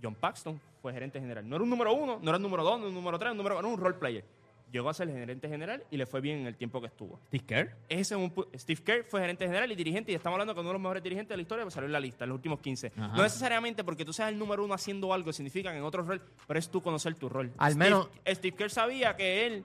John 0.00 0.14
Paxton 0.14 0.60
fue 0.80 0.92
gerente 0.92 1.18
general. 1.18 1.48
No 1.48 1.56
era 1.56 1.64
un 1.64 1.70
número 1.70 1.92
uno, 1.92 2.20
no 2.22 2.30
era 2.30 2.36
un 2.36 2.42
número 2.44 2.62
dos, 2.62 2.78
no 2.78 2.84
era 2.84 2.88
un 2.90 2.94
número 2.94 3.18
tres, 3.18 3.32
un 3.32 3.38
número, 3.38 3.58
era 3.58 3.66
un 3.66 3.80
role 3.80 3.96
player. 3.96 4.24
Llegó 4.70 4.90
a 4.90 4.94
ser 4.94 5.08
gerente 5.08 5.48
general 5.48 5.82
y 5.90 5.96
le 5.96 6.04
fue 6.04 6.20
bien 6.20 6.40
en 6.40 6.46
el 6.46 6.54
tiempo 6.56 6.80
que 6.80 6.88
estuvo. 6.88 7.18
Steve 7.28 7.44
Kerr. 7.46 7.76
Ese 7.88 8.14
es 8.14 8.20
un 8.20 8.32
Steve 8.54 8.82
Kerr 8.82 9.04
fue 9.04 9.20
gerente 9.20 9.46
general 9.46 9.72
y 9.72 9.74
dirigente 9.74 10.12
y 10.12 10.14
estamos 10.14 10.34
hablando 10.34 10.54
con 10.54 10.60
uno 10.66 10.70
de 10.70 10.72
los 10.74 10.82
mejores 10.82 11.02
dirigentes 11.02 11.30
de 11.30 11.36
la 11.36 11.42
historia, 11.42 11.64
pues 11.64 11.72
salió 11.74 11.86
en 11.86 11.92
la 11.92 12.00
lista 12.00 12.24
en 12.24 12.28
los 12.30 12.36
últimos 12.36 12.60
15. 12.60 12.92
Ajá. 12.96 13.16
No 13.16 13.22
necesariamente 13.22 13.82
porque 13.82 14.04
tú 14.04 14.12
seas 14.12 14.28
el 14.30 14.38
número 14.38 14.62
uno 14.64 14.74
haciendo 14.74 15.12
algo 15.14 15.32
significa 15.32 15.70
que 15.72 15.78
en 15.78 15.84
otro 15.84 16.02
rol, 16.02 16.20
pero 16.46 16.58
es 16.58 16.68
tú 16.68 16.82
conocer 16.82 17.14
tu 17.14 17.28
rol. 17.30 17.50
Al 17.56 17.72
Steve- 17.72 17.84
menos- 17.86 18.08
Steve 18.26 18.56
Kerr 18.56 18.70
sabía 18.70 19.16
que 19.16 19.46
él, 19.46 19.64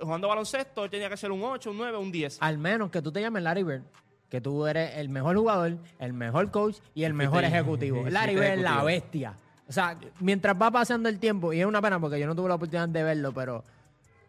jugando 0.00 0.28
baloncesto, 0.28 0.84
él 0.84 0.90
tenía 0.90 1.08
que 1.08 1.16
ser 1.16 1.32
un 1.32 1.42
8, 1.42 1.70
un 1.72 1.78
9, 1.78 1.98
un 1.98 2.12
10. 2.12 2.38
Al 2.40 2.58
menos 2.58 2.90
que 2.92 3.02
tú 3.02 3.10
te 3.10 3.20
llames 3.20 3.42
Larry 3.42 3.64
Bird, 3.64 3.82
que 4.30 4.40
tú 4.40 4.64
eres 4.66 4.94
el 4.96 5.08
mejor 5.08 5.36
jugador, 5.36 5.76
el 5.98 6.12
mejor 6.12 6.52
coach 6.52 6.76
y 6.94 7.02
el 7.02 7.14
mejor 7.14 7.42
ejecutivo. 7.42 8.04
Larry 8.08 8.34
Bird 8.34 8.44
es 8.44 8.60
la 8.60 8.84
bestia. 8.84 9.34
O 9.68 9.72
sea, 9.72 9.98
mientras 10.20 10.54
va 10.60 10.70
pasando 10.70 11.08
el 11.08 11.18
tiempo, 11.18 11.52
y 11.52 11.58
es 11.58 11.66
una 11.66 11.82
pena 11.82 11.98
porque 11.98 12.20
yo 12.20 12.28
no 12.28 12.36
tuve 12.36 12.48
la 12.48 12.54
oportunidad 12.54 12.88
de 12.88 13.02
verlo, 13.02 13.32
pero, 13.34 13.64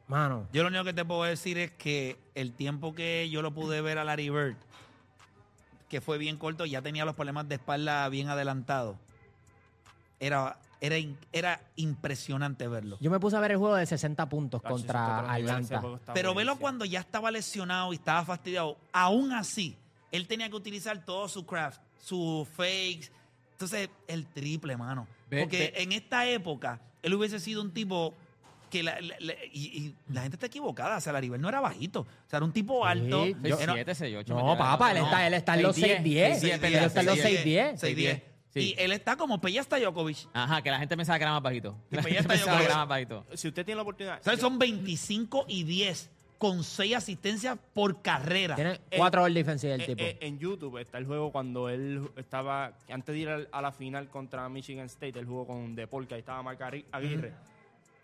mano, 0.07 0.47
yo 0.53 0.63
lo 0.63 0.69
único 0.69 0.83
que 0.83 0.93
te 0.93 1.03
puedo 1.05 1.23
decir 1.23 1.57
es 1.57 1.71
que 1.71 2.17
el 2.35 2.53
tiempo 2.53 2.93
que 2.95 3.29
yo 3.29 3.41
lo 3.41 3.51
pude 3.53 3.81
ver 3.81 3.97
a 3.97 4.03
Larry 4.03 4.29
Bird, 4.29 4.55
que 5.89 6.01
fue 6.01 6.17
bien 6.17 6.37
corto, 6.37 6.65
ya 6.65 6.81
tenía 6.81 7.05
los 7.05 7.15
problemas 7.15 7.47
de 7.47 7.55
espalda 7.55 8.07
bien 8.09 8.29
adelantados. 8.29 8.97
Era, 10.19 10.57
era, 10.81 10.95
era 11.31 11.61
impresionante 11.75 12.67
verlo. 12.67 12.97
yo 12.99 13.11
me 13.11 13.19
puse 13.19 13.35
a 13.37 13.39
ver 13.39 13.51
el 13.51 13.57
juego 13.57 13.75
de 13.75 13.85
60 13.85 14.27
puntos 14.29 14.61
contra 14.61 15.31
Atlanta. 15.33 15.81
Pero 16.13 16.33
velo 16.33 16.57
cuando 16.57 16.85
ya 16.85 16.99
estaba 16.99 17.29
lesionado 17.31 17.93
y 17.93 17.97
estaba 17.97 18.25
fastidiado. 18.25 18.77
Aún 18.91 19.31
así, 19.31 19.77
él 20.11 20.27
tenía 20.27 20.49
que 20.49 20.55
utilizar 20.55 21.05
todo 21.05 21.27
su 21.29 21.45
craft, 21.45 21.79
sus 21.99 22.47
fakes. 22.49 23.11
Entonces, 23.51 23.89
el 24.07 24.25
triple, 24.25 24.75
mano. 24.77 25.07
Ve- 25.29 25.41
Porque 25.41 25.71
ve- 25.75 25.83
en 25.83 25.91
esta 25.91 26.25
época, 26.27 26.79
él 27.03 27.13
hubiese 27.13 27.39
sido 27.39 27.61
un 27.61 27.71
tipo 27.71 28.13
que 28.69 28.83
la, 28.83 28.99
la- 29.01 29.15
la- 29.19 29.33
y, 29.51 29.59
y 29.77 29.95
la 30.13 30.21
gente 30.21 30.35
está 30.35 30.47
equivocada. 30.47 30.97
O 30.97 31.01
sea, 31.01 31.13
Bird 31.19 31.39
no 31.39 31.49
era 31.49 31.59
bajito. 31.59 32.01
O 32.01 32.29
sea, 32.29 32.37
era 32.37 32.45
un 32.45 32.51
tipo 32.53 32.85
alto. 32.85 33.25
yo- 33.25 33.59
Era- 33.59 33.73
6'7", 33.75 33.93
6'8". 33.95 34.27
No, 34.27 34.57
papá, 34.57 34.91
él 34.91 34.97
está, 34.97 35.27
él 35.27 35.33
está 35.33 35.55
en 35.55 35.63
los 35.63 35.77
6'10. 35.77 36.39
6'10", 36.39 36.63
Él 36.63 36.75
está 36.85 36.99
en 37.01 37.05
los 37.05 37.17
6'10. 37.19 37.73
6'10. 37.77 38.21
Sí. 38.53 38.59
Y 38.59 38.75
él 38.81 38.91
está 38.91 39.15
como 39.17 39.39
Peya 39.39 39.61
Stojakovic. 39.61 40.17
Ajá, 40.33 40.61
que 40.61 40.71
la 40.71 40.79
gente 40.79 40.95
pensaba 40.97 41.17
que 41.19 41.23
era 41.23 41.33
más 41.33 41.43
bajito. 41.43 41.75
La 41.91 42.01
pues 42.01 42.13
ya 42.13 42.21
gente 42.21 42.33
está 42.33 42.33
pensaba 42.33 42.51
yo 42.57 42.57
que 42.59 42.63
con 42.65 42.71
era 42.71 42.79
más 42.79 42.87
bajito. 42.87 43.25
Si 43.35 43.47
usted 43.49 43.65
tiene 43.65 43.75
la 43.75 43.81
oportunidad. 43.83 44.19
O 44.19 44.23
sea, 44.23 44.37
son 44.37 44.57
25 44.57 45.45
y 45.47 45.63
10 45.63 46.09
con 46.39 46.63
6 46.63 46.95
asistencias 46.95 47.57
por 47.73 48.01
carrera. 48.01 48.55
Tiene 48.55 48.73
Eh, 48.89 48.97
cuatro 48.97 49.23
all 49.23 49.33
defensive 49.33 49.73
el 49.73 49.81
Eh, 49.81 49.85
tipo. 49.85 50.01
eh, 50.03 50.17
en 50.21 50.39
YouTube 50.39 50.77
está 50.79 50.97
el 50.97 51.05
juego 51.05 51.31
cuando 51.31 51.67
él 51.69 52.09
estaba, 52.15 52.73
antes 52.89 53.13
de 53.13 53.19
ir 53.19 53.29
al- 53.29 53.49
a 53.51 53.61
la 53.61 53.71
final 53.71 54.07
contra 54.09 54.47
Michigan 54.49 54.85
State, 54.85 55.19
él 55.19 55.25
jugó 55.25 55.45
con 55.47 55.75
DePaul, 55.75 56.07
que 56.07 56.15
ahí 56.15 56.19
estaba 56.21 56.41
Mark 56.41 56.59
Agui- 56.59 56.85
Aguirre. 56.91 57.33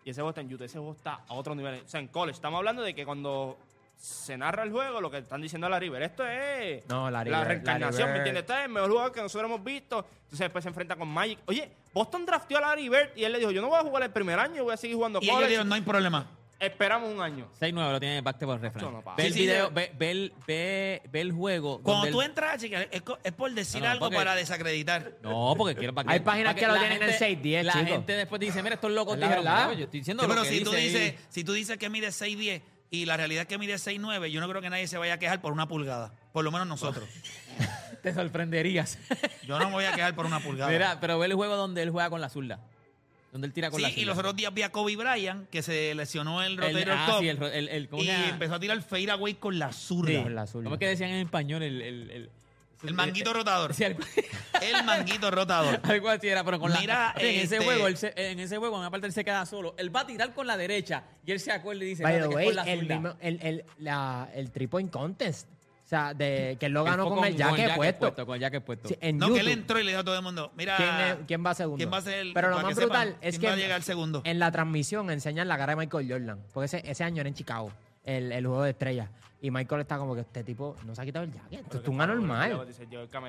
Y 0.06 0.10
ese 0.10 0.22
juego 0.22 0.30
está 0.30 0.42
en 0.42 0.50
YouTube, 0.50 0.66
ese 0.66 0.78
juego 0.78 0.94
está 0.94 1.22
a 1.28 1.34
otro 1.34 1.56
nivel. 1.56 1.82
O 1.86 1.88
sea, 1.88 2.00
en 2.00 2.08
college, 2.08 2.36
estamos 2.36 2.58
hablando 2.58 2.82
de 2.82 2.94
que 2.94 3.06
cuando 3.06 3.58
se 3.96 4.38
narra 4.38 4.63
el 4.63 4.72
juego, 4.72 5.00
lo 5.00 5.10
que 5.10 5.20
están 5.20 5.42
diciendo 5.42 5.68
a 5.68 5.70
la 5.70 5.80
River, 5.80 6.04
esto 6.04 6.28
es 6.28 6.86
No, 6.89 7.10
Larry 7.10 7.30
la 7.32 7.39
Bird, 7.39 7.48
reencarnación, 7.48 8.00
Larry 8.02 8.12
¿me 8.12 8.18
entiendes? 8.18 8.42
Este 8.42 8.54
es 8.54 8.66
el 8.66 8.70
mejor 8.72 8.89
jugador 8.89 9.12
que 9.13 9.22
nosotros 9.22 9.50
hemos 9.50 9.63
visto. 9.63 10.06
Entonces 10.24 10.39
después 10.39 10.63
se 10.63 10.70
enfrenta 10.70 10.96
con 10.96 11.08
Magic. 11.08 11.39
Oye, 11.46 11.72
Boston 11.94 12.26
drafteó 12.26 12.58
a 12.58 12.62
Larry 12.62 12.89
Bird 12.89 13.10
y 13.16 13.24
él 13.24 13.32
le 13.32 13.39
dijo, 13.39 13.52
yo 13.52 13.62
no 13.62 13.70
voy 13.70 13.80
a 13.80 13.84
jugar 13.84 14.04
el 14.04 14.12
primer 14.12 14.39
año, 14.39 14.63
voy 14.63 14.74
a 14.74 14.78
seguir 14.78 14.98
jugando 14.98 15.20
y 15.22 15.26
ellos 15.26 15.36
college. 15.36 15.50
dijeron, 15.50 15.70
no 15.70 15.76
hay 15.76 15.82
problema. 15.82 16.28
Esperamos 16.60 17.12
un 17.12 17.22
año. 17.22 17.50
6'9", 17.60 17.92
lo 17.92 18.00
tiene 18.00 18.22
back 18.22 18.38
por 18.39 18.62
refrán. 18.62 18.94
no. 18.94 19.04
Ve 19.18 19.26
el 19.28 19.34
Sí, 19.34 19.39
video, 19.42 19.68
sí. 19.68 19.74
ve, 19.74 19.92
ve 19.98 20.12
el, 20.12 20.34
ve, 20.48 21.02
ve 21.12 21.22
el 21.22 21.32
juego. 21.34 21.82
Cuando 21.82 22.08
tú 22.10 22.22
él- 22.22 22.30
entras, 22.30 22.62
chica, 22.62 22.82
es, 22.84 23.02
por 23.34 23.52
decir 23.52 23.82
No, 23.82 23.88
no, 23.88 23.92
algo 23.92 24.06
porque- 24.06 24.16
para 24.18 24.36
desacreditar. 24.36 25.18
No, 25.22 25.56
porque 25.58 25.76
quiero 25.76 25.94
para 25.94 26.10
Hay 26.12 26.22
páginas 26.22 26.56
que 26.56 26.66
lo 26.66 26.74
la 26.74 26.80
tienen 26.80 27.02
en 27.04 27.10
gente- 27.10 27.18
6'10", 27.18 27.63
La 27.66 27.74
chico. 27.74 27.86
gente 27.88 28.13
después 28.13 28.39
dice, 28.39 28.63
mira, 28.63 28.76
estos 28.76 28.92
locos 28.92 29.18
dijeron, 29.18 29.44
verdad. 29.44 29.66
"Mira, 29.68 29.80
yo 29.80 29.84
estoy 29.86 30.00
diciendo 30.00 30.24
Sí, 30.24 30.30
lo 30.30 30.34
pero 30.36 30.44
que 30.44 30.50
si 30.58 30.63
tú, 30.63 30.72
dice 30.72 30.82
ahí". 30.82 30.88
dices, 30.89 31.13
si 31.30 31.44
tú 31.44 31.54
dices 31.54 31.78
que 31.78 31.89
mide 31.89 32.12
6'10 32.13 32.62
y 32.89 33.06
la 33.06 33.18
realidad 33.18 33.42
es 33.42 33.48
que 33.48 33.58
mide 33.58 33.78
6'9, 33.78 34.32
yo 34.32 34.39
no 34.39 34.48
creo 34.48 34.62
que 34.62 34.70
nadie 34.70 34.88
se 34.88 34.98
vaya 34.98 35.16
a 35.16 35.20
quejar 35.20 35.42
por 35.42 35.52
una 35.52 35.68
pulgada. 35.68 36.13
Por 36.32 36.46
lo 36.46 36.52
menos 36.52 36.68
nosotros. 36.68 37.04
Te 38.04 38.13
sorprenderías. 38.13 39.00
Yo 39.48 39.60
no 39.60 39.66
me 39.68 39.72
voy 39.74 39.86
a 39.86 39.94
quejar 39.94 40.16
por 40.16 40.26
una 40.26 40.39
pulgada. 40.39 40.72
Mira, 40.72 41.00
pero 41.00 41.20
ve 41.20 41.26
el 41.28 41.34
juego 41.34 41.56
donde 41.56 41.82
él 41.84 41.89
juega 41.89 42.10
con 42.10 42.22
la 42.22 42.30
zurda. 42.30 42.60
Donde 43.34 43.48
él 43.48 43.54
tira 43.54 43.69
con 43.69 43.80
sí, 43.80 43.82
la 43.82 43.89
y 43.89 44.06
los 44.06 44.17
otros 44.17 44.36
días 44.36 44.54
vi 44.54 44.62
a 44.62 44.72
Kobe 44.72 44.96
Bryant, 44.96 45.50
que 45.50 45.62
se 45.62 45.93
lesionó 45.96 46.41
el 46.43 46.54
El- 46.54 46.58
rotator 46.60 46.91
ah, 46.96 47.06
cuff, 47.10 47.19
sí, 47.19 47.28
el, 47.28 47.38
ro- 47.38 47.48
el, 47.52 47.67
el- 47.67 47.89
¿cómo 47.89 48.02
y 48.02 48.06
se 48.06 48.12
llama? 48.13 48.30
empezó 48.30 48.54
a 48.56 48.60
tirar 48.60 48.82
fade 48.84 49.12
away 49.12 49.34
con 49.34 49.58
la 49.60 49.74
zurda. 49.74 50.24
Con 50.24 50.36
la 50.36 50.48
zurda. 50.48 50.63
¿Cómo 50.65 50.76
es 50.76 50.80
que 50.80 50.88
decían 50.88 51.10
en 51.10 51.26
español? 51.26 51.63
El, 51.63 51.82
el, 51.82 52.12
el, 52.12 52.30
El 52.84 52.93
manguito 52.93 53.34
rotador. 53.34 53.74
Sí, 53.74 53.86
algo, 53.86 54.02
El 54.62 54.84
manguito 54.86 55.32
rotador. 55.32 55.80
algo 55.84 56.10
así 56.10 56.28
era, 56.28 56.43
pero 56.43 56.60
con 56.60 56.72
Mira, 56.80 57.13
la... 57.17 57.22
En 57.22 57.28
ese 57.36 57.41
este- 57.56 57.65
juego, 57.65 57.88
él 57.88 57.98
se- 57.98 58.13
en 58.15 58.39
ese 58.39 58.58
juego, 58.58 58.76
en 58.76 58.82
una 58.82 58.91
parte 58.91 59.08
él 59.08 59.13
se 59.13 59.26
queda 59.26 59.46
solo. 59.48 59.74
Él 59.80 59.93
va 59.96 60.02
a 60.02 60.06
tirar 60.08 60.32
con 60.36 60.46
la 60.46 60.56
derecha 60.56 61.04
y 61.26 61.32
él 61.32 61.39
se 61.39 61.52
acuerda 61.52 61.84
y 61.84 61.88
dice, 61.88 62.04
By 62.04 62.13
the 62.13 62.19
"Espérate, 62.19 62.30
que 62.30 62.36
way, 62.36 62.48
es 62.50 62.56
con 62.56 62.65
la 62.65 62.72
el, 62.72 62.80
zurda". 62.82 62.96
mismo, 63.00 63.15
el, 63.19 63.39
el, 63.41 63.65
la, 63.80 64.30
el 64.36 64.52
three 64.52 64.67
point 64.67 64.91
contest. 64.91 65.48
O 65.93 65.95
sea, 65.95 66.13
de, 66.15 66.58
que 66.60 66.65
él 66.65 66.71
lo 66.71 66.84
ganó 66.84 67.08
con, 67.08 67.23
el 67.23 67.36
jacket 67.36 67.75
puesto. 67.75 68.25
Con 68.25 68.34
el 68.34 68.41
jacket 68.41 68.63
puesto. 68.63 68.89
Sí, 68.89 68.97
en 68.99 69.19
No, 69.19 69.32
que 69.32 69.41
él 69.41 69.49
entró 69.49 69.79
y 69.79 69.84
le 69.84 69.91
dijo 69.91 70.01
a 70.01 70.03
todo 70.03 70.15
el 70.15 70.23
mundo, 70.23 70.51
mira, 70.56 70.75
¿Quién, 70.75 70.89
es- 70.89 71.17
quién 71.27 71.45
va 71.45 71.53
segundo? 71.53 71.77
¿quién 71.77 71.93
va 71.93 71.97
a 71.97 72.01
ser 72.01 72.15
el- 72.15 72.34
Pero 72.34 72.49
lo 72.49 72.56
más 72.56 72.65
que 72.65 72.73
sepan, 72.73 73.10
brutal 73.10 73.17
es 73.21 73.38
que 73.38 73.45
va 73.45 73.53
a 73.53 73.58
llegar 73.58 73.84
segundo? 73.84 74.23
en 74.25 74.39
la 74.39 74.51
transmisión 74.51 75.12
enseñan 75.12 75.47
la 75.47 75.56
cara 75.56 75.73
de 75.73 75.86
Michael 75.86 76.12
Jordan. 76.12 76.39
Porque 76.51 76.65
ese, 76.65 76.82
ese 76.89 77.03
año 77.03 77.19
era 77.21 77.29
en 77.29 77.36
Chicago, 77.36 77.71
el, 78.06 78.32
el 78.32 78.47
juego 78.47 78.63
de 78.63 78.71
estrellas. 78.71 79.08
Y 79.39 79.51
Michael 79.51 79.82
está 79.82 79.99
como 79.99 80.15
que 80.15 80.21
este 80.21 80.43
tipo 80.43 80.75
no 80.84 80.95
se 80.95 81.01
ha 81.03 81.06
quitado 81.06 81.25
el 81.25 81.32
jacket. 81.32 81.60
Esto 81.60 81.77
es 81.77 81.88
un 81.88 82.01
anormal. 82.01 82.65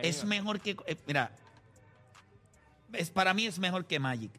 es 0.03 0.25
mejor 0.25 0.59
que. 0.59 0.75
eh, 0.87 0.97
mira, 1.07 1.33
es, 2.95 3.11
para 3.11 3.35
mí 3.35 3.45
es 3.45 3.59
mejor 3.59 3.85
que 3.85 3.99
Magic. 3.99 4.33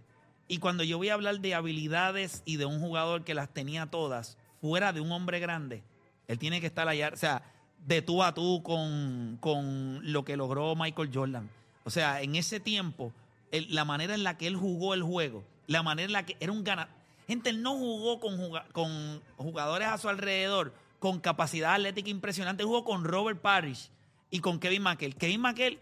Y 0.48 0.58
cuando 0.58 0.84
yo 0.84 0.98
voy 0.98 1.10
a 1.10 1.14
hablar 1.14 1.42
de 1.42 1.54
habilidades 1.54 2.42
y 2.44 2.58
de 2.58 2.66
un 2.66 2.80
jugador 2.80 3.24
que 3.24 3.36
las 3.36 3.50
tenía 3.50 3.86
todas, 3.86 4.38
fuera 4.62 4.94
de 4.94 5.02
un 5.02 5.12
hombre 5.12 5.40
grande, 5.40 5.84
él 6.28 6.40
tiene 6.40 6.60
que 6.60 6.68
estar 6.68 6.88
allá, 6.88 7.12
o 7.14 7.18
sea, 7.18 7.44
de 7.86 8.02
tú 8.02 8.24
a 8.24 8.34
tú 8.34 8.62
con, 8.64 9.38
con 9.40 10.00
lo 10.12 10.26
que 10.26 10.38
logró 10.38 10.76
Michael 10.76 11.12
Jordan. 11.14 11.50
O 11.84 11.90
sea, 11.90 12.22
en 12.22 12.36
ese 12.36 12.60
tiempo, 12.60 13.12
la 13.52 13.86
manera 13.86 14.16
en 14.16 14.24
la 14.24 14.38
que 14.38 14.48
él 14.48 14.56
jugó 14.56 14.94
el 14.94 15.04
juego, 15.04 15.44
la 15.68 15.84
manera 15.84 16.08
en 16.08 16.14
la 16.14 16.26
que 16.26 16.36
era 16.40 16.52
un 16.52 16.64
ganador. 16.64 16.94
Gente, 17.28 17.50
él 17.50 17.62
no 17.62 17.76
jugó 17.76 18.20
con, 18.20 18.38
con 18.72 19.22
jugadores 19.38 19.88
a 19.88 19.98
su 19.98 20.10
alrededor 20.10 20.74
con 21.06 21.20
capacidad 21.20 21.74
atlética 21.74 22.10
impresionante. 22.10 22.64
Jugó 22.64 22.84
con 22.84 23.04
Robert 23.04 23.40
Parrish 23.40 23.90
y 24.32 24.40
con 24.40 24.60
Kevin 24.60 24.82
McHale. 24.82 25.14
Kevin 25.14 25.42
McHale 25.42 25.80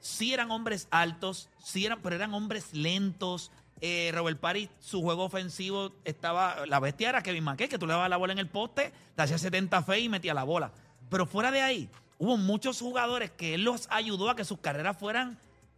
sí 0.00 0.34
eran 0.34 0.50
hombres 0.50 0.86
altos, 0.90 1.48
sí 1.64 1.86
eran, 1.86 2.00
pero 2.02 2.16
eran 2.16 2.34
hombres 2.34 2.74
lentos. 2.74 3.50
Eh, 3.80 4.10
Robert 4.14 4.38
Parrish, 4.38 4.68
su 4.78 5.00
juego 5.00 5.24
ofensivo 5.24 5.92
estaba. 6.04 6.66
La 6.66 6.78
bestia 6.80 7.08
era 7.08 7.22
Kevin 7.22 7.44
McHale, 7.44 7.70
que 7.70 7.78
tú 7.78 7.86
le 7.86 7.94
dabas 7.94 8.10
la 8.10 8.18
bola 8.18 8.34
en 8.34 8.38
el 8.38 8.48
poste, 8.48 8.92
te 9.16 9.22
hacía 9.22 9.38
70 9.38 9.82
fe 9.82 10.00
y 10.00 10.08
metía 10.10 10.34
la 10.34 10.44
bola. 10.44 10.72
Pero 11.10 11.26
fuera 11.26 11.50
de 11.50 11.60
ahí, 11.60 11.88
hubo 12.18 12.36
muchos 12.36 12.80
jugadores 12.80 13.30
que 13.30 13.54
él 13.54 13.64
los 13.64 13.88
ayudó 13.90 14.30
a 14.30 14.36
que 14.36 14.44
sus 14.44 14.58
carreras 14.58 14.96
fueran 14.96 15.36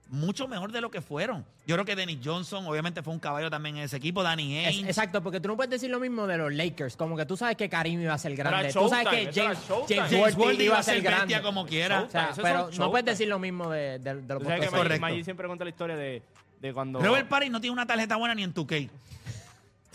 mucho 0.09 0.47
mejor 0.47 0.73
de 0.73 0.83
lo 0.83 0.91
que 0.91 1.01
fueron. 1.01 1.43
Yo 1.67 1.75
creo 1.75 1.87
que 1.87 1.97
Dennis 1.97 2.19
Johnson, 2.23 2.67
obviamente, 2.67 3.03
fue 3.03 3.15
un 3.15 3.19
caballo 3.19 3.49
también 3.49 3.79
en 3.79 3.85
ese 3.85 3.97
equipo. 3.97 4.23
Danny 4.23 4.59
Es- 4.59 4.67
Ainge. 4.67 4.89
exacto, 4.89 5.23
porque 5.23 5.41
tú 5.41 5.49
no 5.49 5.57
puedes 5.57 5.71
decir 5.71 5.89
lo 5.89 6.01
mismo 6.01 6.27
de 6.27 6.37
los 6.37 6.53
Lakers. 6.53 6.97
Como 6.97 7.17
que 7.17 7.25
tú 7.25 7.35
sabes 7.35 7.57
que 7.57 7.71
Karim 7.71 7.99
iba 8.03 8.13
a 8.13 8.19
ser 8.19 8.37
grande. 8.37 8.71
Tú 8.73 8.89
sabes 8.91 9.09
que 9.09 9.31
James. 9.33 9.59
James 9.89 10.35
James 10.37 10.61
iba 10.61 10.79
a 10.79 10.83
ser 10.83 11.01
grande. 11.01 11.41
como 11.41 11.65
quiera. 11.65 12.03
O 12.03 12.11
sea, 12.11 12.31
Eso 12.31 12.43
pero 12.43 12.71
no 12.77 12.91
puedes 12.91 13.07
decir 13.07 13.27
lo 13.29 13.39
mismo 13.39 13.71
de, 13.71 13.99
de, 14.01 14.17
de 14.21 14.35
los 14.35 14.43
Tú 14.43 14.49
sabes 14.49 14.61
que 14.69 14.77
correcto. 14.77 15.01
Maggi 15.01 15.25
siempre 15.25 15.47
cuenta 15.47 15.65
la 15.65 15.71
historia 15.71 15.97
de, 15.97 16.23
de 16.61 16.75
cuando... 16.75 17.01
Robert 17.01 17.29
Parrish 17.29 17.51
no 17.51 17.61
tiene 17.61 17.73
una 17.73 17.87
tarjeta 17.87 18.17
buena 18.17 18.35
ni 18.35 18.43
en 18.43 18.53
2K. 18.53 18.91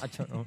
Acho, 0.02 0.26
no. 0.28 0.46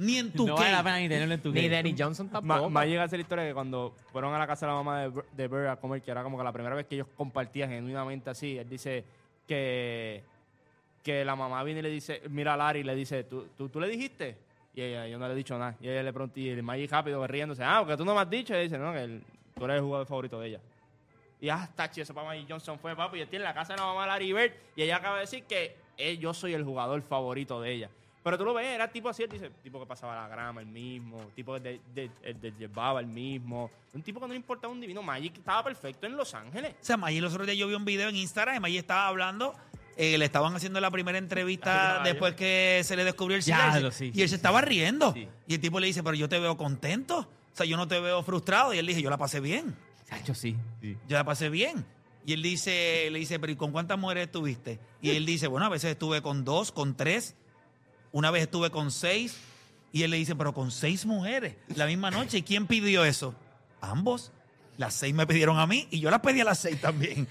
Ni 0.00 0.16
en 0.16 0.32
2K. 0.32 0.46
No 0.46 0.54
vale 0.56 0.72
la 0.72 0.82
pena 0.82 0.98
ni 0.98 1.08
tenerlo 1.08 1.34
en 1.34 1.42
tu 1.42 1.52
Ni. 1.52 1.68
Danny 1.68 1.94
Johnson 1.96 2.26
Ma- 2.26 2.32
tampoco. 2.32 2.70
Más 2.70 2.86
llega 2.86 3.02
a 3.04 3.08
ser 3.08 3.18
la 3.18 3.22
historia 3.22 3.46
que 3.46 3.52
cuando 3.54 3.94
fueron 4.12 4.32
a 4.34 4.38
la 4.38 4.46
casa 4.46 4.66
de 4.66 4.72
la 4.72 4.78
mamá 4.78 5.00
de, 5.02 5.22
de 5.32 5.48
Bird 5.48 5.66
a 5.68 5.76
comer, 5.76 6.00
que 6.02 6.10
era 6.10 6.22
como 6.22 6.38
que 6.38 6.44
la 6.44 6.52
primera 6.52 6.74
vez 6.74 6.86
que 6.86 6.94
ellos 6.94 7.06
compartían 7.16 7.68
genuinamente 7.70 8.30
así, 8.30 8.56
él 8.58 8.68
dice 8.68 9.04
que, 9.46 10.22
que 11.02 11.24
la 11.24 11.36
mamá 11.36 11.62
viene 11.64 11.80
y 11.80 11.82
le 11.82 11.90
dice, 11.90 12.22
mira 12.30 12.54
a 12.54 12.56
Larry 12.56 12.80
y 12.80 12.84
le 12.84 12.94
dice, 12.94 13.24
¿tú, 13.24 13.46
tú, 13.56 13.68
tú 13.68 13.78
le 13.80 13.88
dijiste? 13.88 14.36
Y 14.74 14.82
ella, 14.82 15.06
yo 15.06 15.18
no 15.18 15.26
le 15.26 15.34
he 15.34 15.36
dicho 15.36 15.58
nada. 15.58 15.76
Y 15.80 15.88
ella 15.88 16.02
le 16.02 16.12
pregunta, 16.12 16.38
y 16.40 16.48
el 16.48 16.62
Maggi 16.62 16.86
rápido 16.86 17.26
riéndose, 17.26 17.62
ah, 17.64 17.80
porque 17.80 17.96
tú 17.96 18.04
no 18.04 18.14
me 18.14 18.20
has 18.20 18.30
dicho. 18.30 18.52
Y 18.54 18.56
ella 18.56 18.62
dice, 18.64 18.78
no, 18.78 18.92
que 18.92 19.00
el- 19.04 19.22
tú 19.54 19.64
eres 19.64 19.76
el 19.76 19.82
jugador 19.82 20.06
favorito 20.06 20.40
de 20.40 20.48
ella. 20.48 20.60
Y 21.40 21.48
ah, 21.48 21.68
tachi, 21.74 22.00
eso 22.02 22.14
para 22.14 22.26
Magic 22.28 22.46
Johnson 22.48 22.78
fue, 22.78 22.94
papi. 22.96 23.18
Y 23.18 23.20
él 23.22 23.28
tiene 23.28 23.44
la 23.44 23.52
casa 23.54 23.72
de 23.74 23.80
la 23.80 23.86
mamá 23.86 24.06
Larry 24.06 24.32
Bird. 24.32 24.52
Y 24.76 24.82
ella 24.82 24.96
acaba 24.96 25.16
de 25.16 25.22
decir 25.22 25.44
que 25.44 25.76
eh, 25.98 26.16
yo 26.18 26.32
soy 26.32 26.54
el 26.54 26.64
jugador 26.64 27.02
favorito 27.02 27.60
de 27.60 27.72
ella. 27.72 27.90
Pero 28.22 28.36
tú 28.36 28.44
lo 28.44 28.52
ves, 28.52 28.66
era 28.66 28.86
tipo 28.88 29.08
así, 29.08 29.22
él 29.22 29.30
dice, 29.30 29.50
tipo 29.62 29.80
que 29.80 29.86
pasaba 29.86 30.14
la 30.14 30.28
grama 30.28 30.60
el 30.60 30.66
mismo, 30.66 31.30
tipo 31.34 31.54
que 31.54 31.60
de, 31.60 31.80
de- 31.94 32.10
de- 32.22 32.34
de- 32.34 32.52
llevaba 32.58 33.00
el 33.00 33.06
mismo. 33.06 33.70
Un 33.94 34.02
tipo 34.02 34.20
que 34.20 34.26
no 34.26 34.32
le 34.34 34.36
importaba 34.38 34.72
un 34.72 34.80
divino. 34.80 35.02
Magic 35.02 35.38
estaba 35.38 35.64
perfecto 35.64 36.06
en 36.06 36.16
Los 36.16 36.34
Ángeles. 36.34 36.72
O 36.80 36.84
sea, 36.84 36.96
Maggi 36.98 37.20
los 37.20 37.32
otros 37.32 37.46
días 37.46 37.56
yo 37.58 37.66
vi 37.66 37.74
un 37.74 37.84
video 37.86 38.08
en 38.10 38.16
Instagram 38.16 38.56
y 38.56 38.60
Maggi 38.60 38.76
estaba 38.78 39.06
hablando. 39.08 39.54
eh, 39.96 40.16
le 40.18 40.24
estaban 40.24 40.54
haciendo 40.54 40.80
la 40.80 40.90
primera 40.90 41.18
entrevista 41.18 42.00
después 42.04 42.34
que 42.34 42.80
se 42.84 42.96
le 42.96 43.04
descubrió 43.04 43.36
el 43.36 43.42
Ya, 43.42 43.68
SIDA. 43.72 43.80
lo 43.80 43.90
sí, 43.90 44.06
y 44.06 44.12
sí, 44.12 44.22
él 44.22 44.28
se 44.28 44.34
sí, 44.34 44.34
estaba 44.36 44.60
riendo. 44.60 45.12
Sí. 45.12 45.28
Y 45.46 45.54
el 45.54 45.60
tipo 45.60 45.78
le 45.80 45.86
dice, 45.88 46.02
pero 46.02 46.14
yo 46.14 46.28
te 46.28 46.38
veo 46.38 46.56
contento. 46.56 47.18
O 47.52 47.56
sea, 47.56 47.66
yo 47.66 47.76
no 47.76 47.88
te 47.88 48.00
veo 48.00 48.22
frustrado. 48.22 48.72
Y 48.74 48.78
él 48.78 48.86
dice, 48.86 49.02
yo 49.02 49.10
la 49.10 49.18
pasé 49.18 49.40
bien. 49.40 49.74
Sí. 50.34 50.56
sí. 50.80 50.96
Yo 51.08 51.16
la 51.16 51.24
pasé 51.24 51.48
bien. 51.50 51.84
Y 52.26 52.32
él 52.34 52.42
dice, 52.42 53.08
le 53.10 53.18
dice, 53.18 53.38
pero 53.38 53.52
¿y 53.52 53.56
con 53.56 53.72
cuántas 53.72 53.98
mujeres 53.98 54.26
estuviste? 54.26 54.78
Y 55.02 55.10
él 55.10 55.24
dice, 55.26 55.46
bueno, 55.48 55.66
a 55.66 55.70
veces 55.70 55.90
estuve 55.92 56.20
con 56.22 56.44
dos, 56.44 56.70
con 56.72 56.96
tres. 56.96 57.34
Una 58.12 58.30
vez 58.30 58.42
estuve 58.42 58.70
con 58.70 58.90
seis. 58.90 59.36
Y 59.92 60.04
él 60.04 60.12
le 60.12 60.18
dice, 60.18 60.36
pero 60.36 60.54
con 60.54 60.70
seis 60.70 61.04
mujeres 61.04 61.56
la 61.74 61.86
misma 61.86 62.10
noche. 62.10 62.38
¿Y 62.38 62.42
quién 62.42 62.66
pidió 62.66 63.04
eso? 63.04 63.34
Ambos. 63.80 64.32
Las 64.76 64.94
seis 64.94 65.14
me 65.14 65.26
pidieron 65.26 65.58
a 65.58 65.66
mí 65.66 65.88
y 65.90 66.00
yo 66.00 66.10
las 66.10 66.20
pedí 66.20 66.40
a 66.40 66.44
las 66.44 66.58
seis 66.58 66.80
también. 66.80 67.28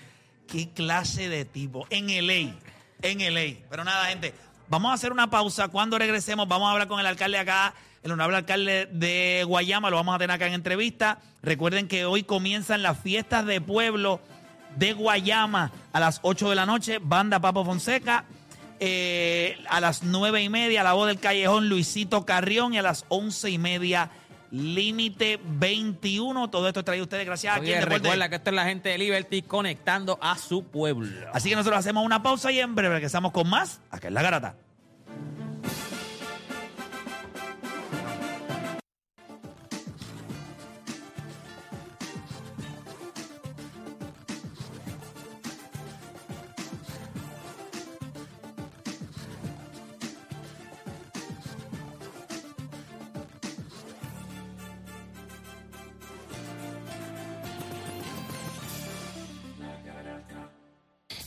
¿Qué 0.47 0.69
clase 0.69 1.29
de 1.29 1.45
tipo? 1.45 1.87
En 1.89 2.07
LA. 2.07 2.53
En 3.01 3.33
LA. 3.33 3.65
Pero 3.69 3.83
nada, 3.83 4.05
gente. 4.05 4.33
Vamos 4.67 4.91
a 4.91 4.93
hacer 4.93 5.11
una 5.11 5.29
pausa. 5.29 5.67
Cuando 5.69 5.97
regresemos, 5.97 6.47
vamos 6.47 6.67
a 6.67 6.73
hablar 6.73 6.87
con 6.87 6.99
el 6.99 7.05
alcalde 7.07 7.37
acá, 7.37 7.73
el 8.03 8.11
honorable 8.11 8.37
alcalde 8.37 8.87
de 8.91 9.43
Guayama. 9.47 9.89
Lo 9.89 9.95
vamos 9.95 10.15
a 10.15 10.19
tener 10.19 10.35
acá 10.35 10.47
en 10.47 10.53
entrevista. 10.53 11.19
Recuerden 11.41 11.87
que 11.87 12.05
hoy 12.05 12.23
comienzan 12.23 12.83
las 12.83 12.99
fiestas 12.99 13.45
de 13.45 13.61
pueblo 13.61 14.21
de 14.75 14.93
Guayama 14.93 15.71
a 15.91 15.99
las 15.99 16.19
8 16.23 16.49
de 16.49 16.55
la 16.55 16.65
noche. 16.65 16.99
Banda 17.01 17.39
Papo 17.39 17.65
Fonseca. 17.65 18.25
Eh, 18.79 19.57
a 19.69 19.81
las 19.81 20.03
nueve 20.03 20.41
y 20.41 20.49
media, 20.49 20.83
la 20.83 20.93
voz 20.93 21.07
del 21.07 21.19
callejón 21.19 21.69
Luisito 21.69 22.25
Carrión. 22.25 22.73
Y 22.73 22.77
a 22.77 22.81
las 22.81 23.05
once 23.09 23.49
y 23.49 23.57
media, 23.57 24.09
Límite 24.51 25.39
21. 25.43 26.49
Todo 26.49 26.67
esto 26.67 26.83
trae 26.83 27.01
ustedes 27.01 27.25
gracias 27.25 27.55
a 27.55 27.59
Oye, 27.59 27.67
quien 27.67 27.79
Deporte. 27.81 28.03
recuerda 28.03 28.29
que 28.29 28.35
esto 28.35 28.49
es 28.49 28.55
la 28.55 28.65
gente 28.65 28.89
de 28.89 28.97
Liberty 28.97 29.41
conectando 29.41 30.17
a 30.21 30.37
su 30.37 30.63
pueblo. 30.63 31.29
Así 31.33 31.49
que 31.49 31.55
nosotros 31.55 31.79
hacemos 31.79 32.05
una 32.05 32.23
pausa 32.23 32.51
y 32.51 32.59
en 32.59 32.75
breve 32.75 32.95
regresamos 32.95 33.31
con 33.31 33.49
más 33.49 33.81
acá 33.91 34.07
en 34.07 34.13
La 34.13 34.21
Garata. 34.21 34.55